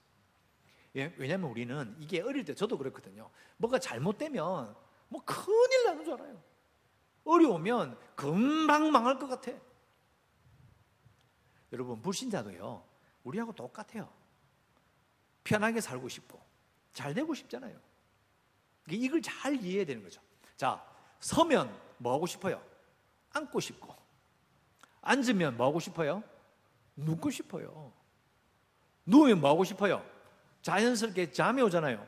예? 0.96 1.14
왜냐하면 1.16 1.48
우리는 1.48 1.94
이게 2.00 2.20
어릴 2.22 2.44
때 2.44 2.56
저도 2.56 2.76
그랬거든요. 2.76 3.30
뭐가 3.56 3.78
잘못되면 3.78 4.74
뭐 5.10 5.22
큰일 5.24 5.84
나는 5.84 6.04
줄 6.04 6.14
알아요. 6.14 6.42
어려우면 7.22 7.96
금방 8.16 8.90
망할 8.90 9.16
것 9.20 9.28
같아. 9.28 9.52
여러분 11.72 12.00
불신자도요 12.00 12.84
우리하고 13.24 13.52
똑같아요. 13.52 14.10
편하게 15.44 15.80
살고 15.80 16.08
싶고 16.08 16.40
잘 16.92 17.14
되고 17.14 17.34
싶잖아요. 17.34 17.78
이걸 18.90 19.20
잘 19.22 19.54
이해해야 19.54 19.84
되는 19.84 20.02
거죠. 20.02 20.20
자 20.56 20.84
서면 21.20 21.74
뭐 21.98 22.14
하고 22.14 22.26
싶어요? 22.26 22.62
앉고 23.30 23.60
싶고 23.60 23.94
앉으면 25.02 25.56
뭐 25.56 25.66
하고 25.66 25.80
싶어요? 25.80 26.22
눕고 26.96 27.30
싶어요. 27.30 27.92
누우면 29.06 29.40
뭐 29.40 29.50
하고 29.50 29.64
싶어요? 29.64 30.04
자연스럽게 30.62 31.32
잠이 31.32 31.62
오잖아요. 31.62 32.06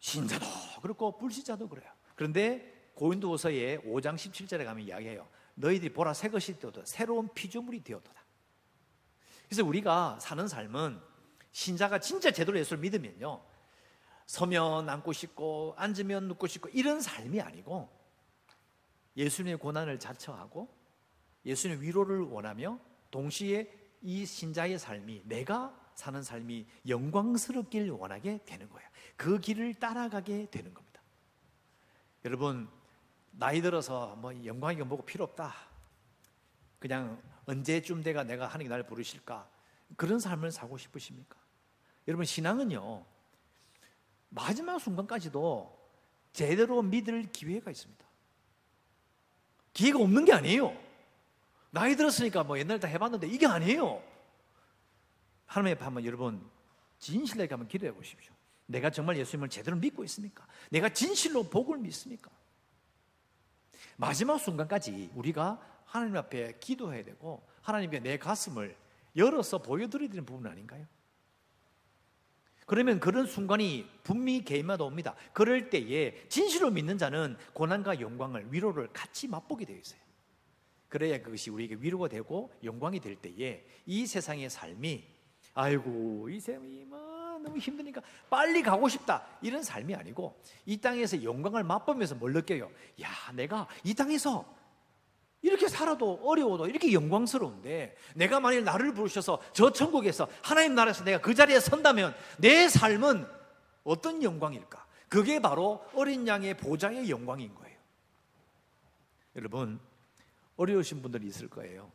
신자도 0.00 0.44
그렇고 0.82 1.16
불신자도 1.16 1.68
그래요. 1.68 1.90
그런데 2.16 2.90
고인도서의 2.94 3.78
5장 3.80 4.16
17절에 4.16 4.64
가면 4.64 4.84
이야기해요. 4.84 5.28
너희들이 5.54 5.92
보라 5.92 6.14
새 6.14 6.28
것이 6.28 6.58
되어도 6.58 6.84
새로운 6.84 7.28
피조물이 7.34 7.84
되었도다. 7.84 8.22
그래서 9.46 9.64
우리가 9.64 10.18
사는 10.20 10.46
삶은 10.48 11.00
신자가 11.52 12.00
진짜 12.00 12.30
제대로 12.30 12.58
예수를 12.58 12.80
믿으면요. 12.80 13.42
서면 14.26 14.88
앉고 14.88 15.12
싶고 15.12 15.74
앉으면 15.76 16.28
눕고 16.28 16.46
싶고 16.46 16.68
이런 16.70 17.00
삶이 17.02 17.40
아니고 17.40 17.90
예수님의 19.16 19.58
고난을 19.58 19.98
자처하고 19.98 20.74
예수님의 21.44 21.82
위로를 21.82 22.20
원하며 22.20 22.78
동시에 23.10 23.70
이 24.00 24.24
신자의 24.24 24.78
삶이 24.78 25.22
내가 25.26 25.78
사는 25.94 26.22
삶이 26.22 26.66
영광스럽길 26.88 27.90
원하게 27.90 28.38
되는 28.46 28.68
거예요. 28.70 28.88
그 29.16 29.38
길을 29.38 29.74
따라가게 29.74 30.48
되는 30.50 30.72
겁니다. 30.72 31.02
여러분 32.24 32.68
나이 33.32 33.60
들어서 33.60 34.14
뭐 34.16 34.32
영광이가 34.44 34.84
뭐고 34.84 35.04
필요 35.04 35.24
없다. 35.24 35.54
그냥 36.78 37.20
언제쯤 37.46 38.02
돼가 38.02 38.24
내가 38.24 38.46
하나님 38.46 38.68
나를 38.68 38.86
부르실까? 38.86 39.48
그런 39.96 40.20
삶을 40.20 40.52
살고 40.52 40.78
싶으십니까? 40.78 41.36
여러분 42.08 42.24
신앙은요 42.24 43.04
마지막 44.30 44.78
순간까지도 44.78 45.78
제대로 46.32 46.82
믿을 46.82 47.30
기회가 47.30 47.70
있습니다. 47.70 48.04
기회가 49.72 49.98
없는 49.98 50.24
게 50.24 50.32
아니에요. 50.32 50.76
나이 51.70 51.96
들었으니까 51.96 52.44
뭐 52.44 52.58
옛날에 52.58 52.78
다 52.78 52.88
해봤는데 52.88 53.26
이게 53.28 53.46
아니에요. 53.46 54.02
하나님 55.46 55.76
앞에 55.76 55.84
한번 55.84 56.04
여러분 56.04 56.44
진실하게 56.98 57.54
한번 57.54 57.68
기도해 57.68 57.92
보십시오. 57.92 58.32
내가 58.66 58.90
정말 58.90 59.16
예수님을 59.18 59.48
제대로 59.48 59.76
믿고 59.76 60.04
있습니까? 60.04 60.46
내가 60.70 60.88
진실로 60.88 61.42
복을 61.42 61.78
믿습니까? 61.78 62.30
마지막 63.96 64.38
순간까지 64.38 65.10
우리가 65.14 65.60
하나님 65.84 66.16
앞에 66.16 66.58
기도해야 66.60 67.04
되고 67.04 67.46
하나님께 67.62 68.00
내 68.00 68.18
가슴을 68.18 68.76
열어서 69.16 69.58
보여드려야 69.58 70.08
되는 70.08 70.24
부분 70.24 70.46
아닌가요? 70.46 70.86
그러면 72.66 73.00
그런 73.00 73.26
순간이 73.26 73.86
분명히 74.02 74.44
개인마다 74.44 74.84
옵니다. 74.84 75.14
그럴 75.32 75.68
때에 75.68 76.26
진실로 76.28 76.70
믿는 76.70 76.96
자는 76.96 77.36
고난과 77.52 78.00
영광을 78.00 78.46
위로를 78.50 78.88
같이 78.92 79.28
맛보게 79.28 79.66
되어 79.66 79.76
있어요. 79.76 80.00
그래야 80.88 81.20
그것이 81.20 81.50
우리에게 81.50 81.76
위로가 81.80 82.08
되고 82.08 82.52
영광이 82.62 83.00
될 83.00 83.16
때에 83.16 83.66
이 83.86 84.06
세상의 84.06 84.48
삶이 84.50 85.04
아이고 85.54 86.28
이 86.28 86.40
삶이 86.40 86.84
뭐 86.84 87.11
너무 87.42 87.58
힘드니까 87.58 88.00
빨리 88.30 88.62
가고 88.62 88.88
싶다. 88.88 89.24
이런 89.40 89.62
삶이 89.62 89.94
아니고 89.94 90.40
이 90.66 90.80
땅에서 90.80 91.22
영광을 91.22 91.64
맛보면서 91.64 92.14
뭘 92.14 92.32
느껴요? 92.32 92.70
야, 93.02 93.08
내가 93.34 93.66
이 93.84 93.94
땅에서 93.94 94.44
이렇게 95.42 95.68
살아도 95.68 96.20
어려워도 96.22 96.68
이렇게 96.68 96.92
영광스러운데 96.92 97.96
내가 98.14 98.38
만일 98.38 98.64
나를 98.64 98.94
부르셔서 98.94 99.42
저 99.52 99.72
천국에서 99.72 100.28
하나님 100.40 100.74
나라에서 100.74 101.04
내가 101.04 101.20
그 101.20 101.34
자리에 101.34 101.58
선다면 101.58 102.14
내 102.38 102.68
삶은 102.68 103.26
어떤 103.84 104.22
영광일까? 104.22 104.86
그게 105.08 105.40
바로 105.40 105.84
어린 105.94 106.26
양의 106.26 106.56
보좌의 106.56 107.10
영광인 107.10 107.54
거예요. 107.54 107.76
여러분, 109.36 109.80
어려우신 110.56 111.02
분들이 111.02 111.26
있을 111.26 111.48
거예요. 111.50 111.90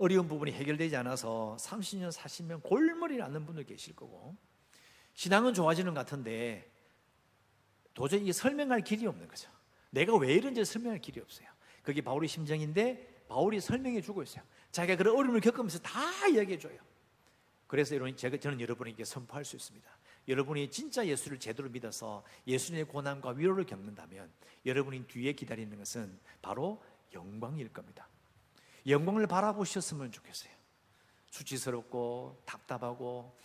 어려운 0.00 0.26
부분이 0.28 0.52
해결되지 0.52 0.96
않아서 0.96 1.58
30년, 1.60 2.10
40년 2.10 2.62
골머리 2.62 3.18
낳는 3.18 3.44
분들 3.44 3.64
계실 3.64 3.94
거고, 3.94 4.34
신앙은 5.12 5.52
좋아지는 5.52 5.92
것 5.92 6.00
같은데, 6.00 6.72
도저히 7.92 8.32
설명할 8.32 8.80
길이 8.80 9.06
없는 9.06 9.28
거죠. 9.28 9.50
내가 9.90 10.16
왜 10.16 10.32
이런지 10.32 10.64
설명할 10.64 11.00
길이 11.00 11.20
없어요. 11.20 11.46
그게 11.82 12.00
바울의 12.00 12.30
심정인데, 12.30 13.26
바울이 13.28 13.60
설명해 13.60 14.00
주고 14.00 14.22
있어요. 14.22 14.42
자기가 14.72 14.96
그런 14.96 15.16
어려움을 15.16 15.42
겪으면서 15.42 15.78
다 15.80 16.00
이야기해 16.26 16.58
줘요. 16.58 16.78
그래서 17.66 17.94
여러분, 17.94 18.16
제가, 18.16 18.38
저는 18.38 18.58
여러분에게 18.58 19.04
선포할 19.04 19.44
수 19.44 19.54
있습니다. 19.54 19.86
여러분이 20.28 20.70
진짜 20.70 21.06
예수를 21.06 21.38
제대로 21.38 21.68
믿어서 21.68 22.24
예수님의 22.46 22.86
고난과 22.86 23.32
위로를 23.32 23.66
겪는다면 23.66 24.32
여러분이 24.64 25.06
뒤에 25.08 25.34
기다리는 25.34 25.76
것은 25.76 26.18
바로 26.40 26.82
영광일 27.12 27.70
겁니다. 27.70 28.08
영광을 28.86 29.26
바라보셨으면 29.26 30.12
좋겠어요. 30.12 30.52
수치스럽고 31.30 32.42
답답하고 32.44 33.36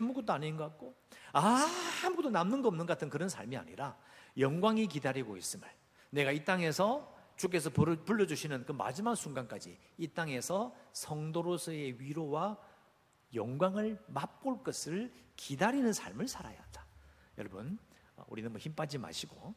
아무것도 0.00 0.32
아닌 0.32 0.56
것 0.56 0.64
같고 0.64 0.94
아무것도 1.32 2.30
남는 2.30 2.62
거 2.62 2.68
없는 2.68 2.86
것 2.86 2.92
같은 2.92 3.10
그런 3.10 3.28
삶이 3.28 3.56
아니라 3.56 3.96
영광이 4.38 4.86
기다리고 4.86 5.36
있음을 5.36 5.68
내가 6.10 6.32
이 6.32 6.44
땅에서 6.44 7.16
주께서 7.36 7.70
불러주시는 7.70 8.66
그 8.66 8.72
마지막 8.72 9.14
순간까지 9.14 9.78
이 9.96 10.08
땅에서 10.08 10.74
성도로서의 10.92 12.00
위로와 12.00 12.58
영광을 13.34 14.02
맛볼 14.08 14.62
것을 14.62 15.12
기다리는 15.36 15.92
삶을 15.92 16.28
살아야 16.28 16.60
한다. 16.60 16.84
여러분, 17.38 17.78
우리는 18.26 18.50
뭐 18.52 18.60
힘 18.60 18.74
빠지 18.74 18.98
마시고 18.98 19.54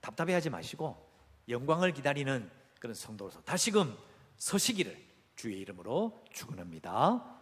답답해하지 0.00 0.50
마시고 0.50 1.10
영광을 1.48 1.92
기다리는 1.92 2.48
그런 2.78 2.94
성도로서 2.94 3.40
다시금 3.42 3.96
서시기를 4.38 4.96
주의 5.36 5.60
이름으로 5.60 6.24
축원합니다. 6.32 7.36